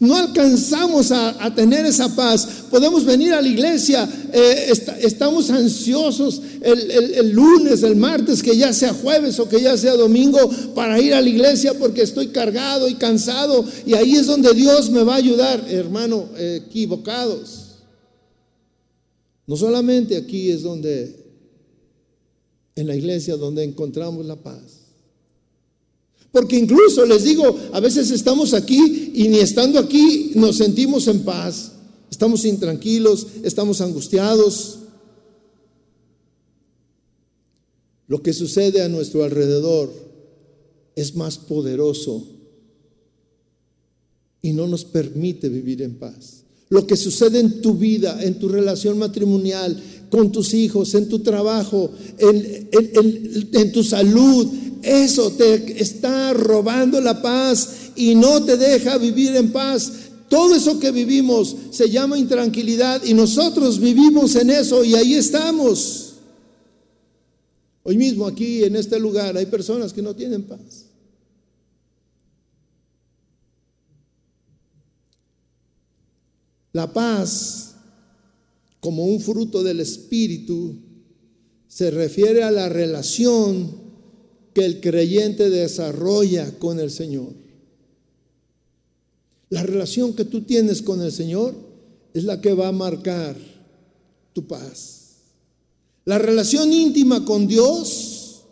[0.00, 2.64] No alcanzamos a, tener esa paz.
[2.70, 8.92] Podemos venir a la iglesia, eh, estamos ansiosos el, lunes, el martes, que ya sea
[8.92, 10.38] jueves o que ya sea domingo,
[10.74, 13.64] para ir a la iglesia porque estoy cargado y cansado.
[13.86, 17.64] Y ahí es donde Dios me va a ayudar, hermano, equivocados.
[19.46, 21.14] No solamente aquí es donde,
[22.74, 24.73] en la iglesia, donde encontramos la paz.
[26.34, 31.20] Porque incluso les digo, a veces estamos aquí y ni estando aquí nos sentimos en
[31.20, 31.70] paz.
[32.10, 34.80] Estamos intranquilos, estamos angustiados.
[38.08, 39.92] Lo que sucede a nuestro alrededor
[40.96, 42.26] es más poderoso
[44.42, 46.42] y no nos permite vivir en paz.
[46.68, 49.80] Lo que sucede en tu vida, en tu relación matrimonial,
[50.14, 54.46] con tus hijos, en tu trabajo, en, tu salud,
[54.84, 59.92] eso te está robando la paz y no te deja vivir en paz.
[60.28, 66.14] Todo eso que vivimos se llama intranquilidad y nosotros vivimos en eso y ahí estamos.
[67.82, 70.86] Hoy mismo aquí en este lugar hay personas que no tienen paz.
[76.72, 77.76] La paz,
[78.80, 80.76] como un fruto del Espíritu,
[81.68, 83.83] se refiere a la relación
[84.54, 87.32] que el creyente desarrolla con el Señor.
[89.50, 91.54] La relación que tú tienes con el Señor
[92.14, 93.36] es la que va a marcar
[94.32, 95.00] tu paz.
[96.04, 98.42] La relación íntima con Dios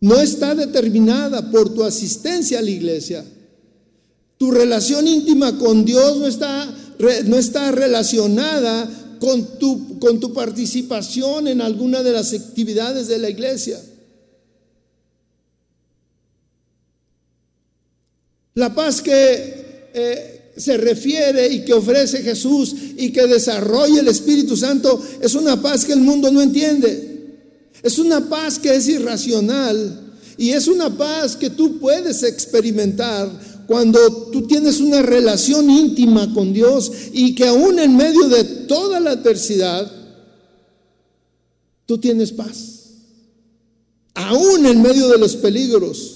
[0.00, 3.24] no está determinada por tu asistencia a la iglesia.
[4.36, 6.76] Tu relación íntima con Dios no está,
[7.24, 13.30] no está relacionada con tu, con tu participación en alguna de las actividades de la
[13.30, 13.80] iglesia.
[18.54, 24.56] La paz que eh, se refiere y que ofrece Jesús y que desarrolla el Espíritu
[24.56, 27.14] Santo es una paz que el mundo no entiende.
[27.82, 33.28] Es una paz que es irracional y es una paz que tú puedes experimentar
[33.66, 39.00] cuando tú tienes una relación íntima con Dios y que aún en medio de toda
[39.00, 39.90] la adversidad,
[41.86, 42.90] tú tienes paz.
[44.14, 46.13] Aún en medio de los peligros,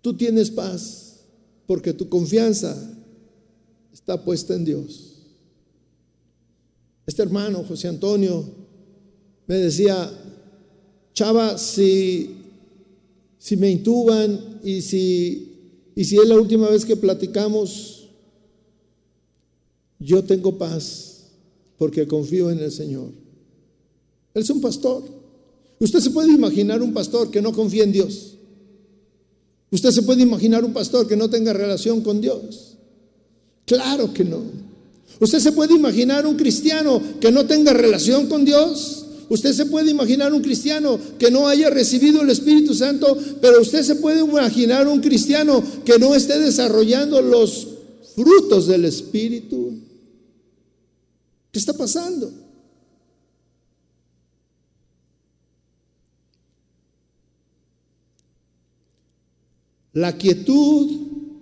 [0.00, 1.20] Tú tienes paz
[1.66, 2.76] porque tu confianza
[3.92, 5.16] está puesta en Dios.
[7.06, 8.44] Este hermano, José Antonio,
[9.46, 10.10] me decía,
[11.14, 12.36] Chava, si,
[13.38, 15.52] si me intuban y si,
[15.94, 18.08] y si es la última vez que platicamos,
[19.98, 21.30] yo tengo paz
[21.76, 23.10] porque confío en el Señor.
[24.34, 25.02] Él es un pastor.
[25.80, 28.37] Usted se puede imaginar un pastor que no confía en Dios.
[29.70, 32.76] ¿Usted se puede imaginar un pastor que no tenga relación con Dios?
[33.66, 34.42] Claro que no.
[35.20, 39.04] ¿Usted se puede imaginar un cristiano que no tenga relación con Dios?
[39.28, 43.82] Usted se puede imaginar un cristiano que no haya recibido el Espíritu Santo, pero usted
[43.82, 47.68] se puede imaginar un cristiano que no esté desarrollando los
[48.14, 49.74] frutos del Espíritu.
[51.52, 52.32] ¿Qué está pasando?
[59.92, 60.90] La quietud,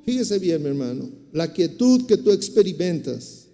[0.05, 3.47] fíjese bien mi hermano, la quietud que tú experimentas,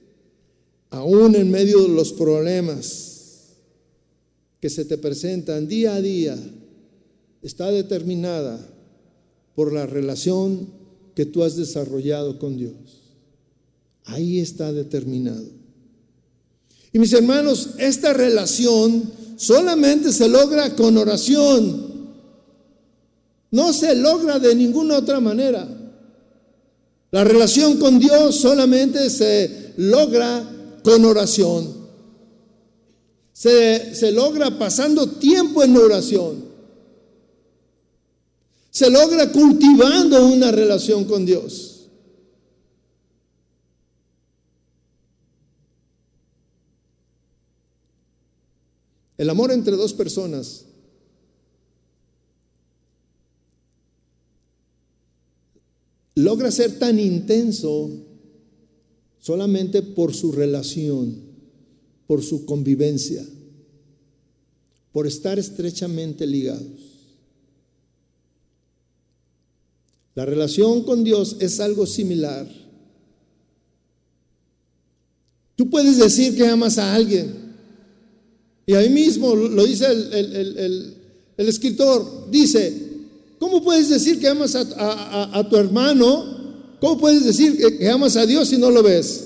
[0.90, 3.12] aún en medio de los problemas
[4.60, 6.36] que se te presentan día a día,
[7.42, 8.64] está determinada
[9.54, 10.68] por la relación
[11.14, 12.72] que tú has desarrollado con Dios.
[14.04, 15.46] Ahí está determinado.
[16.92, 21.91] Y mis hermanos, esta relación solamente se logra con oración.
[23.52, 25.68] No se logra de ninguna otra manera.
[27.10, 30.42] La relación con Dios solamente se logra
[30.82, 31.82] con oración.
[33.34, 36.44] Se, se, logra pasando tiempo en oración.
[38.70, 41.90] Se logra cultivando una relación con Dios.
[49.18, 50.64] El amor entre dos personas
[56.22, 57.90] logra ser tan intenso
[59.18, 61.16] solamente por su relación,
[62.06, 63.24] por su convivencia,
[64.92, 66.92] por estar estrechamente ligados.
[70.14, 72.46] La relación con Dios es algo similar.
[75.56, 77.52] Tú puedes decir que amas a alguien.
[78.66, 80.96] Y ahí mismo lo dice el,
[81.36, 82.30] escritor.
[82.30, 82.81] Dice,
[83.42, 86.76] ¿cómo puedes decir que amas a, tu hermano?
[86.80, 89.24] ¿Cómo puedes decir que, amas a Dios si no lo ves?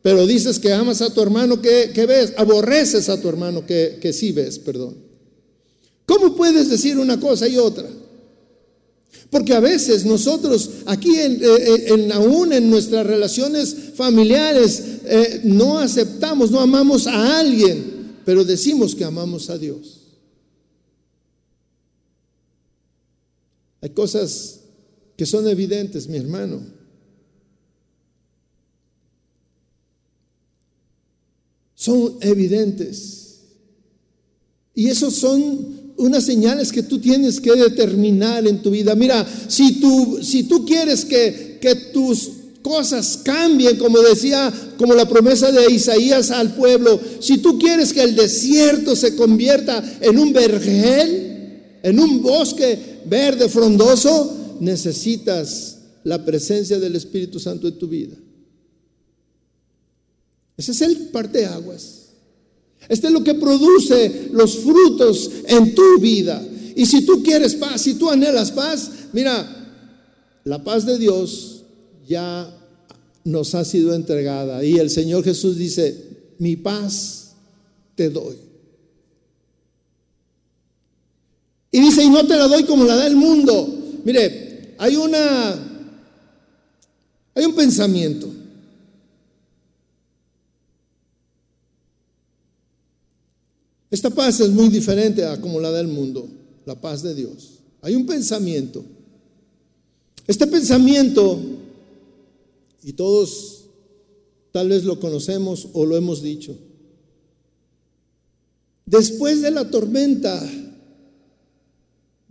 [0.00, 4.14] Pero dices que amas a tu hermano que, ves, aborreces a tu hermano que, que
[4.14, 4.96] sí ves, perdón.
[6.06, 7.86] ¿Cómo puedes decir una cosa y otra?
[9.28, 15.78] Porque a veces nosotros aquí en, eh, eh, aún en nuestras relaciones familiares eh, no
[15.78, 20.01] aceptamos, no amamos a alguien, pero decimos que amamos a Dios.
[23.82, 24.60] Hay cosas
[25.16, 26.60] que son evidentes, mi hermano.
[31.74, 33.40] Son evidentes.
[34.74, 38.94] Y esos son unas señales que tú tienes que determinar en tu vida.
[38.94, 42.30] Mira, si tú, si tú quieres que, que tus
[42.62, 48.02] cosas cambien, como decía, como la promesa de Isaías al pueblo, si tú quieres que
[48.02, 51.32] el desierto se convierta en un vergel,
[51.82, 58.16] en un bosque verde frondoso, necesitas la presencia del Espíritu Santo en tu vida.
[60.56, 62.02] Ese es el parteaguas.
[62.88, 66.44] Este es lo que produce los frutos en tu vida.
[66.74, 69.74] Y si tú quieres paz, si tú anhelas paz, mira,
[70.44, 71.64] la paz de Dios
[72.06, 72.52] ya
[73.24, 74.64] nos ha sido entregada.
[74.64, 75.96] Y el Señor Jesús dice,
[76.38, 77.32] mi paz
[77.94, 78.51] te doy.
[81.74, 83.66] Y dice, y no te la doy como la da el mundo.
[84.04, 85.52] Mire, hay una,
[87.34, 88.28] hay un pensamiento.
[93.90, 96.28] Esta paz es muy diferente a como la del mundo,
[96.66, 97.60] la paz de Dios.
[97.80, 98.84] Hay un pensamiento.
[100.26, 101.40] Este pensamiento,
[102.82, 103.64] y todos
[104.50, 106.54] tal vez lo conocemos o lo hemos dicho,
[108.84, 110.42] después de la tormenta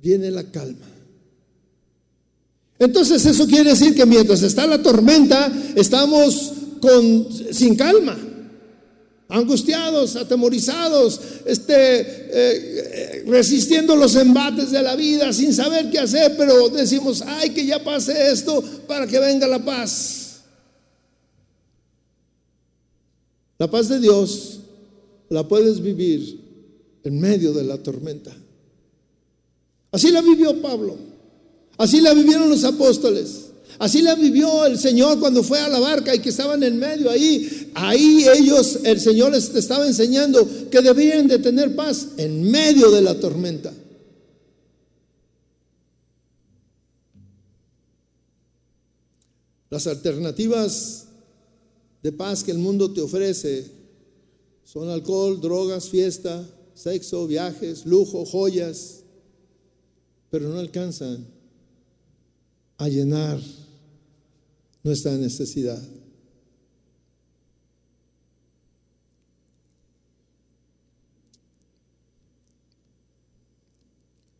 [0.01, 0.87] viene la calma.
[2.79, 8.17] Entonces eso quiere decir que mientras está la tormenta estamos con, sin calma
[9.31, 16.69] angustiados, atemorizados, este, eh, resistiendo los embates de la vida sin saber qué hacer, pero
[16.69, 20.41] decimos, ay, que ya pase esto para que venga la paz.
[23.57, 24.59] La paz de Dios
[25.29, 26.41] la puedes vivir
[27.03, 28.35] en medio de la tormenta.
[29.91, 30.97] Así la vivió Pablo,
[31.77, 33.51] así la vivieron los apóstoles.
[33.81, 37.09] Así la vivió el Señor cuando fue a la barca y que estaban en medio
[37.09, 37.71] ahí.
[37.73, 43.01] Ahí ellos, el Señor les estaba enseñando que debían de tener paz en medio de
[43.01, 43.73] la tormenta.
[49.71, 51.05] Las alternativas
[52.03, 53.65] de paz que el mundo te ofrece
[54.63, 59.01] son alcohol, drogas, fiesta, sexo, viajes, lujo, joyas,
[60.31, 61.27] pero no alcanzan
[62.77, 63.39] a llenar
[64.81, 65.79] nuestra necesidad.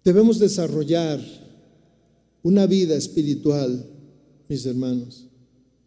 [0.04, 1.20] Debemos desarrollar
[2.42, 3.86] una vida espiritual,
[4.48, 5.28] mis hermanos.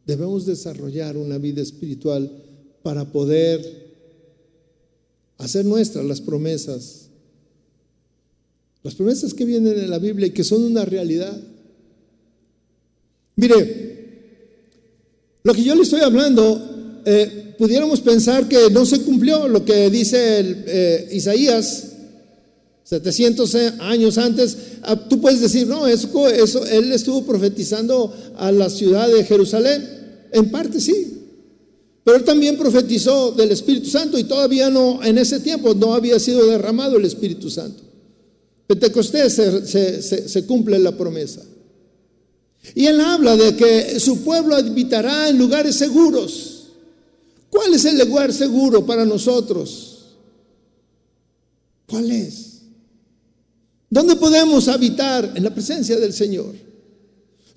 [0.07, 2.31] Debemos desarrollar una vida espiritual
[2.83, 3.85] para poder
[5.39, 7.04] hacer nuestras las promesas.
[8.85, 11.37] Las promesas que vienen en la Biblia y que son una realidad.
[13.37, 13.85] Mire,
[15.43, 19.89] lo que yo le estoy hablando, eh, pudiéramos pensar que no se cumplió lo que
[19.89, 20.19] dice
[20.67, 21.93] eh, Isaías
[22.85, 24.57] 700 años antes.
[24.83, 30.29] Ah, tú puedes decir, no, eso, eso, él estuvo profetizando a la ciudad de Jerusalén.
[30.31, 31.23] En parte sí.
[32.05, 36.21] Pero él también profetizó del Espíritu Santo y todavía no, en ese tiempo no había
[36.21, 37.83] sido derramado el Espíritu Santo.
[38.67, 41.43] Pentecostés se cumple la promesa.
[42.75, 46.69] Y él habla de que su pueblo habitará en lugares seguros.
[47.51, 50.17] ¿Cuál es el lugar seguro para nosotros?
[51.87, 52.63] ¿Cuál es?
[53.91, 55.33] ¿Dónde podemos habitar?
[55.35, 56.55] En la presencia del Señor.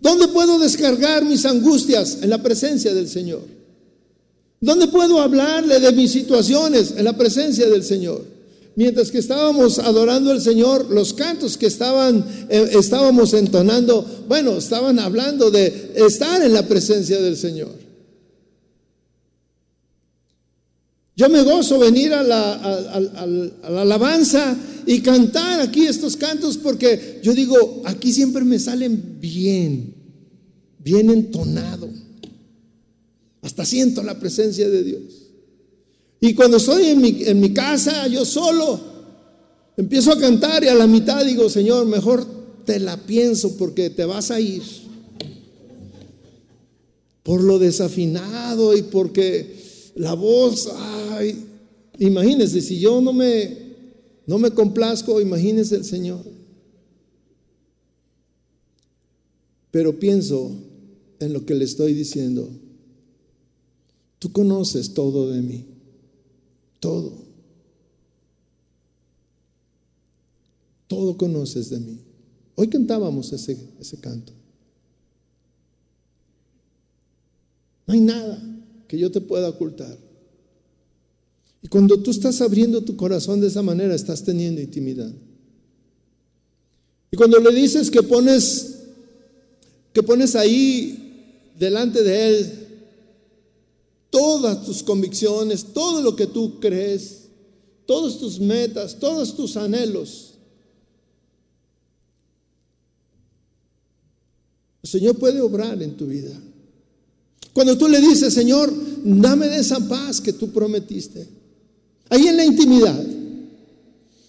[0.01, 2.19] ¿Dónde puedo descargar mis angustias?
[2.21, 3.43] En la presencia del Señor.
[4.59, 6.93] ¿Dónde puedo hablarle de mis situaciones?
[6.97, 8.36] En la presencia del Señor
[8.78, 14.99] mientras que estábamos adorando al Señor, los cantos que estaban, eh, estábamos entonando, bueno, estaban
[14.99, 17.71] hablando de estar en la presencia del Señor.
[21.15, 22.53] Yo me gozo venir a la,
[23.63, 24.55] alabanza
[24.86, 29.95] y cantar aquí estos cantos porque yo digo, aquí siempre me salen bien,
[30.78, 31.89] bien entonado.
[33.41, 35.26] Hasta siento la presencia de Dios.
[36.20, 38.80] Y cuando estoy en mi, casa, yo solo,
[39.76, 42.26] empiezo a cantar y a la mitad digo, Señor, mejor
[42.65, 44.63] te la pienso porque te vas a ir.
[47.22, 50.70] Por lo desafinado y porque la voz,
[51.11, 51.45] ay,
[51.99, 53.57] imagínense, si yo no me,
[54.26, 56.22] no me complazco, imagínense el Señor.
[59.72, 60.51] Pero pienso
[61.20, 62.49] en lo que le estoy diciendo.
[64.20, 65.65] Tú conoces todo de mí,
[66.80, 67.13] todo.
[70.88, 71.99] Todo conoces de mí.
[72.55, 74.34] Hoy cantábamos ese, ese canto.
[77.86, 78.41] No hay nada
[78.88, 79.97] que yo te pueda ocultar.
[81.61, 85.11] Y cuando tú estás abriendo tu corazón de esa manera, estás teniendo intimidad.
[87.11, 88.73] Y cuando le dices que pones
[89.93, 92.66] que pones ahí delante de él
[94.18, 97.28] todas tus convicciones, todo lo que tú crees,
[97.86, 100.34] todas tus metas, todos tus anhelos.
[104.82, 106.36] El Señor puede obrar en tu vida.
[107.53, 111.28] Cuando tú le dices, Señor, dame de esa paz que tú prometiste.
[112.09, 113.05] Ahí en la intimidad.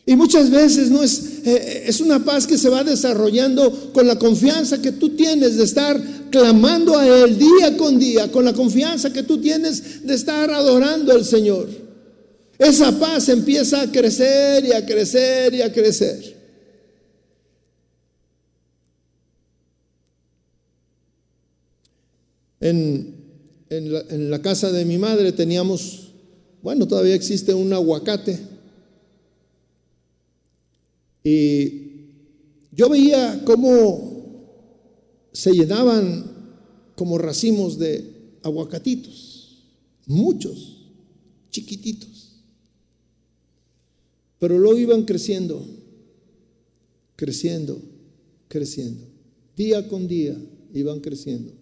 [0.09, 4.19] Y muchas veces no es, eh, es una paz que se va desarrollando con la
[4.19, 9.13] confianza que tú tienes de estar clamando a Él día con día, con la confianza
[9.13, 11.69] que tú tienes de estar adorando al Señor.
[12.59, 16.37] Esa paz empieza a crecer y a crecer y a crecer.
[22.61, 23.15] En,
[23.69, 26.13] en la, casa de mi madre teníamos,
[26.63, 28.57] bueno, todavía existe un aguacate.
[31.31, 31.83] Y
[32.73, 34.47] yo veía cómo
[35.31, 36.25] se llenaban
[36.97, 39.59] como racimos de aguacatitos,
[40.07, 40.87] muchos,
[41.51, 42.33] chiquititos.
[44.39, 45.67] Pero luego iban creciendo,
[47.15, 47.79] creciendo,
[48.49, 49.05] creciendo.
[49.55, 50.35] Día con día
[50.73, 51.53] iban creciendo.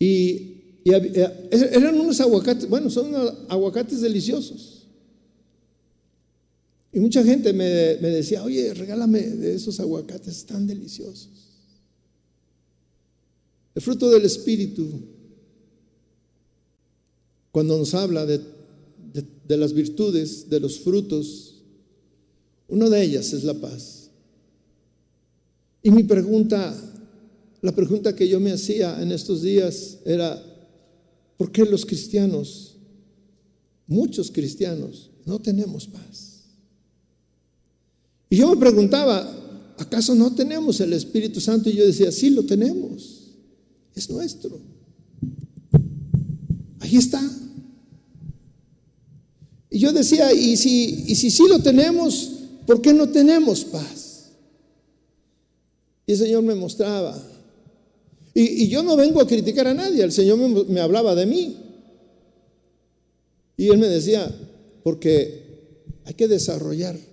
[0.00, 3.14] Y, eh, eran unos aguacates, bueno, son
[3.48, 4.71] aguacates deliciosos.
[6.92, 11.30] Y mucha gente me, decía, oye, regálame de esos aguacates tan deliciosos.
[13.74, 14.86] El fruto del Espíritu,
[17.50, 18.40] cuando nos habla de,
[19.48, 21.62] de las virtudes, de los frutos,
[22.68, 24.10] una de ellas es la paz.
[25.82, 26.76] Y mi pregunta
[27.62, 30.42] la pregunta que yo me hacía en estos días era,
[31.36, 32.76] ¿por qué los cristianos,
[33.86, 36.31] muchos cristianos, no tenemos paz?
[38.32, 39.30] Y yo me preguntaba,
[39.76, 41.68] ¿acaso no tenemos el Espíritu Santo?
[41.68, 43.24] Y yo decía, sí, lo tenemos,
[43.94, 44.58] es nuestro.
[46.80, 47.20] Ahí está.
[49.68, 52.30] Y yo decía, ¿y si, y si sí lo tenemos,
[52.66, 54.30] por qué no tenemos paz?
[56.06, 57.22] Y el Señor me mostraba,
[58.32, 60.38] y, yo no vengo a criticar a nadie, el Señor
[60.70, 61.58] me, hablaba de mí.
[63.58, 64.34] Y Él me decía,
[64.82, 65.42] porque
[66.06, 67.11] hay que desarrollar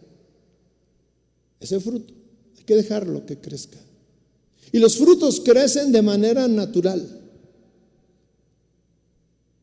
[1.60, 2.14] ese fruto,
[2.58, 3.78] hay que dejarlo que crezca.
[4.72, 7.22] Y los frutos crecen de manera natural.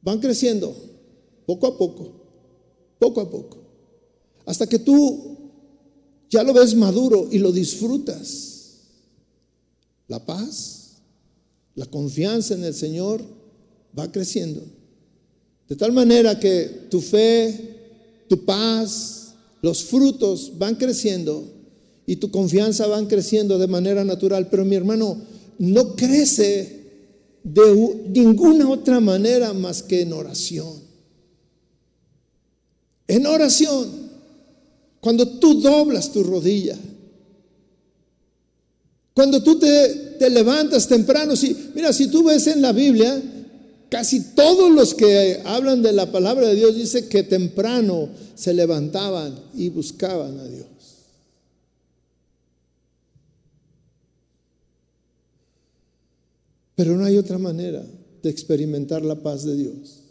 [0.03, 0.75] Van creciendo
[1.47, 2.13] poco a poco,
[2.99, 3.59] poco a poco,
[4.45, 5.37] hasta que tú
[6.29, 8.55] ya lo ves maduro y lo disfrutas.
[10.09, 10.97] La paz,
[11.75, 13.23] la confianza en el Señor
[13.97, 14.63] va creciendo.
[15.69, 21.56] De tal manera que tu fe, tu paz, los frutos van creciendo
[22.07, 24.49] y tu confianza van creciendo de manera natural.
[24.49, 25.19] Pero mi hermano,
[25.59, 26.77] no crece
[27.43, 30.87] de ninguna otra manera más que en oración.
[33.09, 33.89] En oración,
[35.01, 36.77] cuando tú doblas tu rodilla,
[39.15, 43.23] cuando tú te, levantas temprano, si, mira, si tú ves en la Biblia,
[43.89, 49.39] casi todos los que hablan de la palabra de Dios dice que temprano se levantaban
[49.57, 50.67] y buscaban a Dios.
[56.77, 57.83] Pero no hay otra manera
[58.23, 60.03] de experimentar la paz de Dios.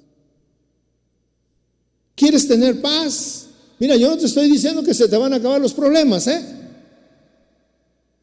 [2.15, 3.45] ¿Quieres tener paz?
[3.79, 6.43] Mira, yo no te estoy diciendo que se te van a acabar los problemas, ¿eh?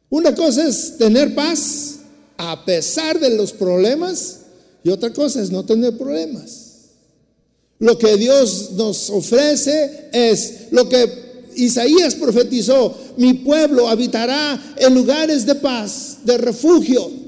[0.09, 1.99] Una cosa es tener paz
[2.37, 4.39] a pesar de los problemas
[4.83, 6.63] y otra cosa es no tener problemas.
[7.79, 11.23] Lo que Dios nos ofrece es lo que
[11.55, 17.22] Isaías profetizó, mi pueblo habitará en lugares de paz, de refugio.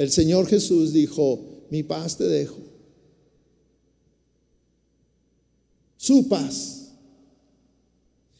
[0.00, 2.56] El Señor Jesús dijo, mi paz te dejo.
[5.98, 6.92] Su paz.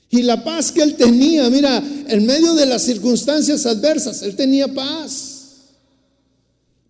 [0.09, 1.77] Y la paz que él tenía, mira,
[2.09, 5.67] en medio de las circunstancias adversas, él tenía paz.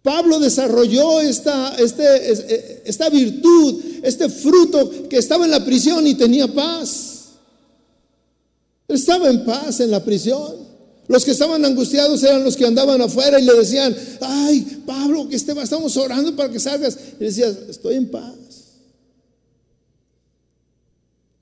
[0.04, 6.14] Pablo desarrolló esta, este, eh, esta virtud, este fruto que estaba en la prisión y
[6.14, 7.30] tenía paz.
[8.86, 10.69] Él estaba en paz en la prisión.
[11.10, 15.34] Los que estaban angustiados eran los que andaban afuera y le decían, ay, Pablo, que
[15.34, 16.96] estamos orando para que salgas.
[17.18, 18.36] Y decía, estoy en paz.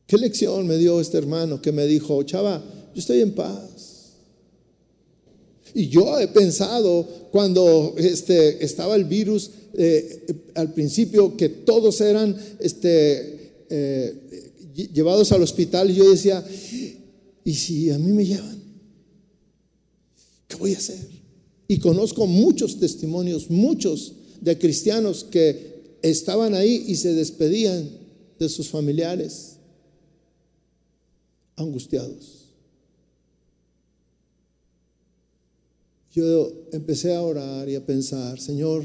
[0.06, 2.64] ¿Qué lección me dio este hermano que me dijo, chava,
[2.94, 4.14] yo estoy en paz?
[5.74, 12.34] Y yo he pensado cuando este, estaba el virus eh, al principio que todos eran
[12.58, 14.14] este, eh,
[14.94, 16.42] llevados al hospital y yo decía,
[17.44, 18.57] ¿y si a mí me llevan?
[20.48, 21.06] ¿Qué voy a hacer?
[21.68, 27.88] Y conozco muchos testimonios, muchos de cristianos que estaban ahí y se despedían
[28.38, 29.58] de sus familiares
[31.56, 32.38] angustiados.
[36.18, 38.84] yo empecé a orar y a pensar, Señor,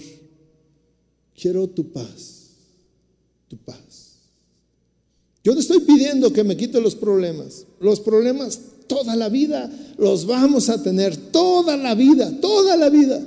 [1.36, 2.50] quiero tu paz,
[3.48, 4.20] tu paz.
[5.44, 7.66] Yo no estoy pidiendo que me quite los problemas.
[7.80, 13.22] Los problemas toda la vida los vamos a tener, toda la vida, toda la vida.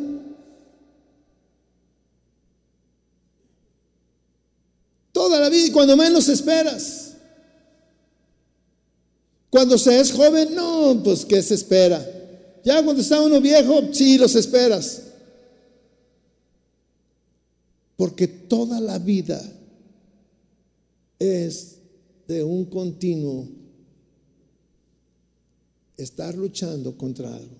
[5.12, 7.14] Toda la vida y cuando menos esperas.
[9.48, 12.04] Cuando se es joven, no, pues ¿qué se espera?
[12.64, 15.02] Ya cuando está uno viejo, sí los esperas.
[17.96, 19.40] Porque toda la vida
[21.18, 21.76] es
[22.28, 23.48] de un continuo
[25.96, 27.56] estar luchando contra algo.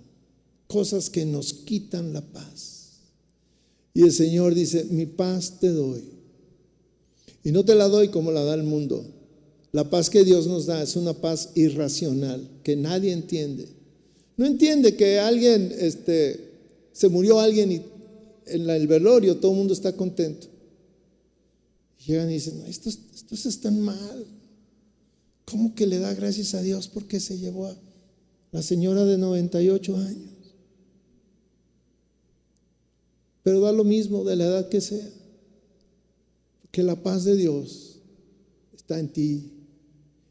[0.67, 2.77] Cosas que nos quitan la paz.
[3.95, 6.05] Y el Señor dice, mi paz te doy.
[7.45, 9.07] Y no te la doy como la da el mundo.
[9.73, 13.69] La paz que Dios nos da es una paz irracional que nadie entiende.
[14.37, 16.51] No entiende que alguien, este,
[16.93, 17.83] se murió alguien y
[18.47, 20.47] en el velorio todo el mundo está contento.
[22.07, 24.27] llegan y dicen, estos, estos están mal.
[25.45, 27.77] ¿Cómo que le da gracias a Dios porque se llevó a
[28.53, 30.37] la señora de 98 años?
[33.43, 35.09] Pero da lo mismo de la edad que sea.
[36.73, 38.01] Que la paz de Dios
[38.75, 39.53] está en ti.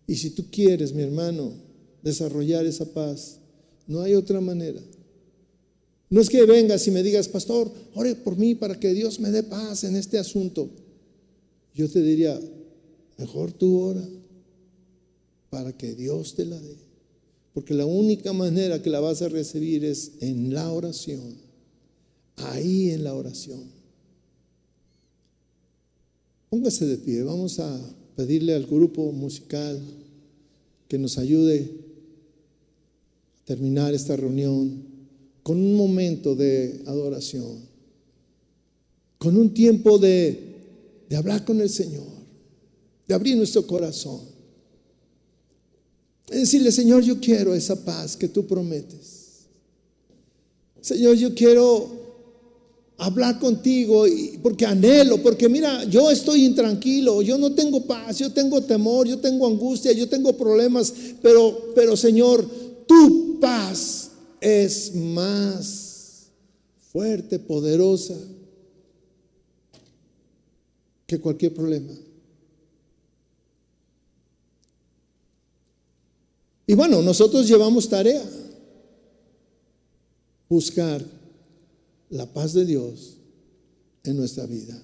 [0.06, 1.54] Y si tú quieres, mi hermano,
[2.02, 3.40] desarrollar esa paz,
[3.88, 4.82] no hay otra manera.
[6.10, 9.32] No es que vengas y me digas, pastor, ore por mí para que Dios me
[9.32, 10.70] dé paz en este asunto.
[11.74, 12.40] Yo te diría,
[13.18, 14.08] mejor tú ora
[15.50, 16.85] para que Dios te la dé.
[17.56, 21.38] Porque la única manera que la vas a recibir es en la oración.
[22.36, 23.64] Ahí en la oración.
[26.50, 27.24] Póngase de pie.
[27.24, 29.80] Vamos a pedirle al grupo musical
[30.90, 31.72] que nos ayude
[33.46, 34.84] terminar esta reunión
[35.42, 37.60] con un momento de adoración,
[39.18, 40.58] con un tiempo de,
[41.08, 42.04] de hablar con el Señor,
[43.08, 44.35] de abrir nuestro corazón.
[46.28, 49.46] Decirle, Señor, yo quiero esa paz que tú prometes.
[50.82, 52.06] Señor, yo quiero
[52.98, 58.32] hablar contigo y, porque anhelo, porque mira, yo estoy intranquilo, yo no tengo paz, yo
[58.32, 62.46] tengo temor, yo tengo angustia, yo tengo problemas, pero, pero Señor,
[62.88, 66.28] tu paz es más
[66.92, 68.16] fuerte, poderosa
[71.06, 71.92] que cualquier problema.
[76.68, 78.24] Y bueno, nosotros llevamos tarea,
[80.50, 81.04] buscar
[82.10, 83.18] la paz de Dios
[84.04, 84.82] en nuestra vida.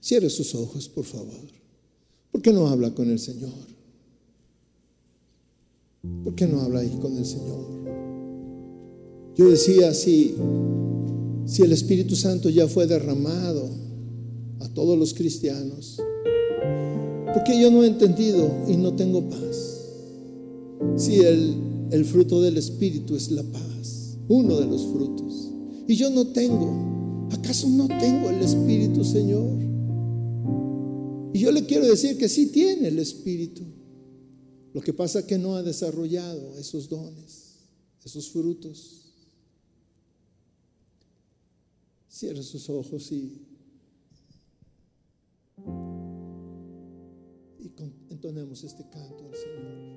[0.00, 1.62] Cierre sus ojos, por favor.
[2.32, 3.52] ¿Por qué no habla con el Señor?
[6.24, 7.66] ¿Por qué no habla ahí con el Señor?
[9.36, 10.34] Yo decía, si,
[11.46, 13.70] si el Espíritu Santo ya fue derramado
[14.62, 15.98] a todos los cristianos,
[17.32, 19.88] ¿por qué yo no he entendido y no tengo paz?
[20.96, 21.54] Si el,
[21.90, 25.50] el fruto del Espíritu es la paz, uno de los frutos,
[25.88, 29.60] y yo no tengo, ¿acaso no tengo el Espíritu, Señor?
[31.34, 33.62] Y yo le quiero decir que sí tiene el Espíritu.
[34.72, 37.56] Lo que pasa es que no ha desarrollado esos dones,
[38.04, 39.00] esos frutos.
[42.08, 43.51] Cierra sus ojos y,
[48.10, 49.91] entonemos este canto al Señor.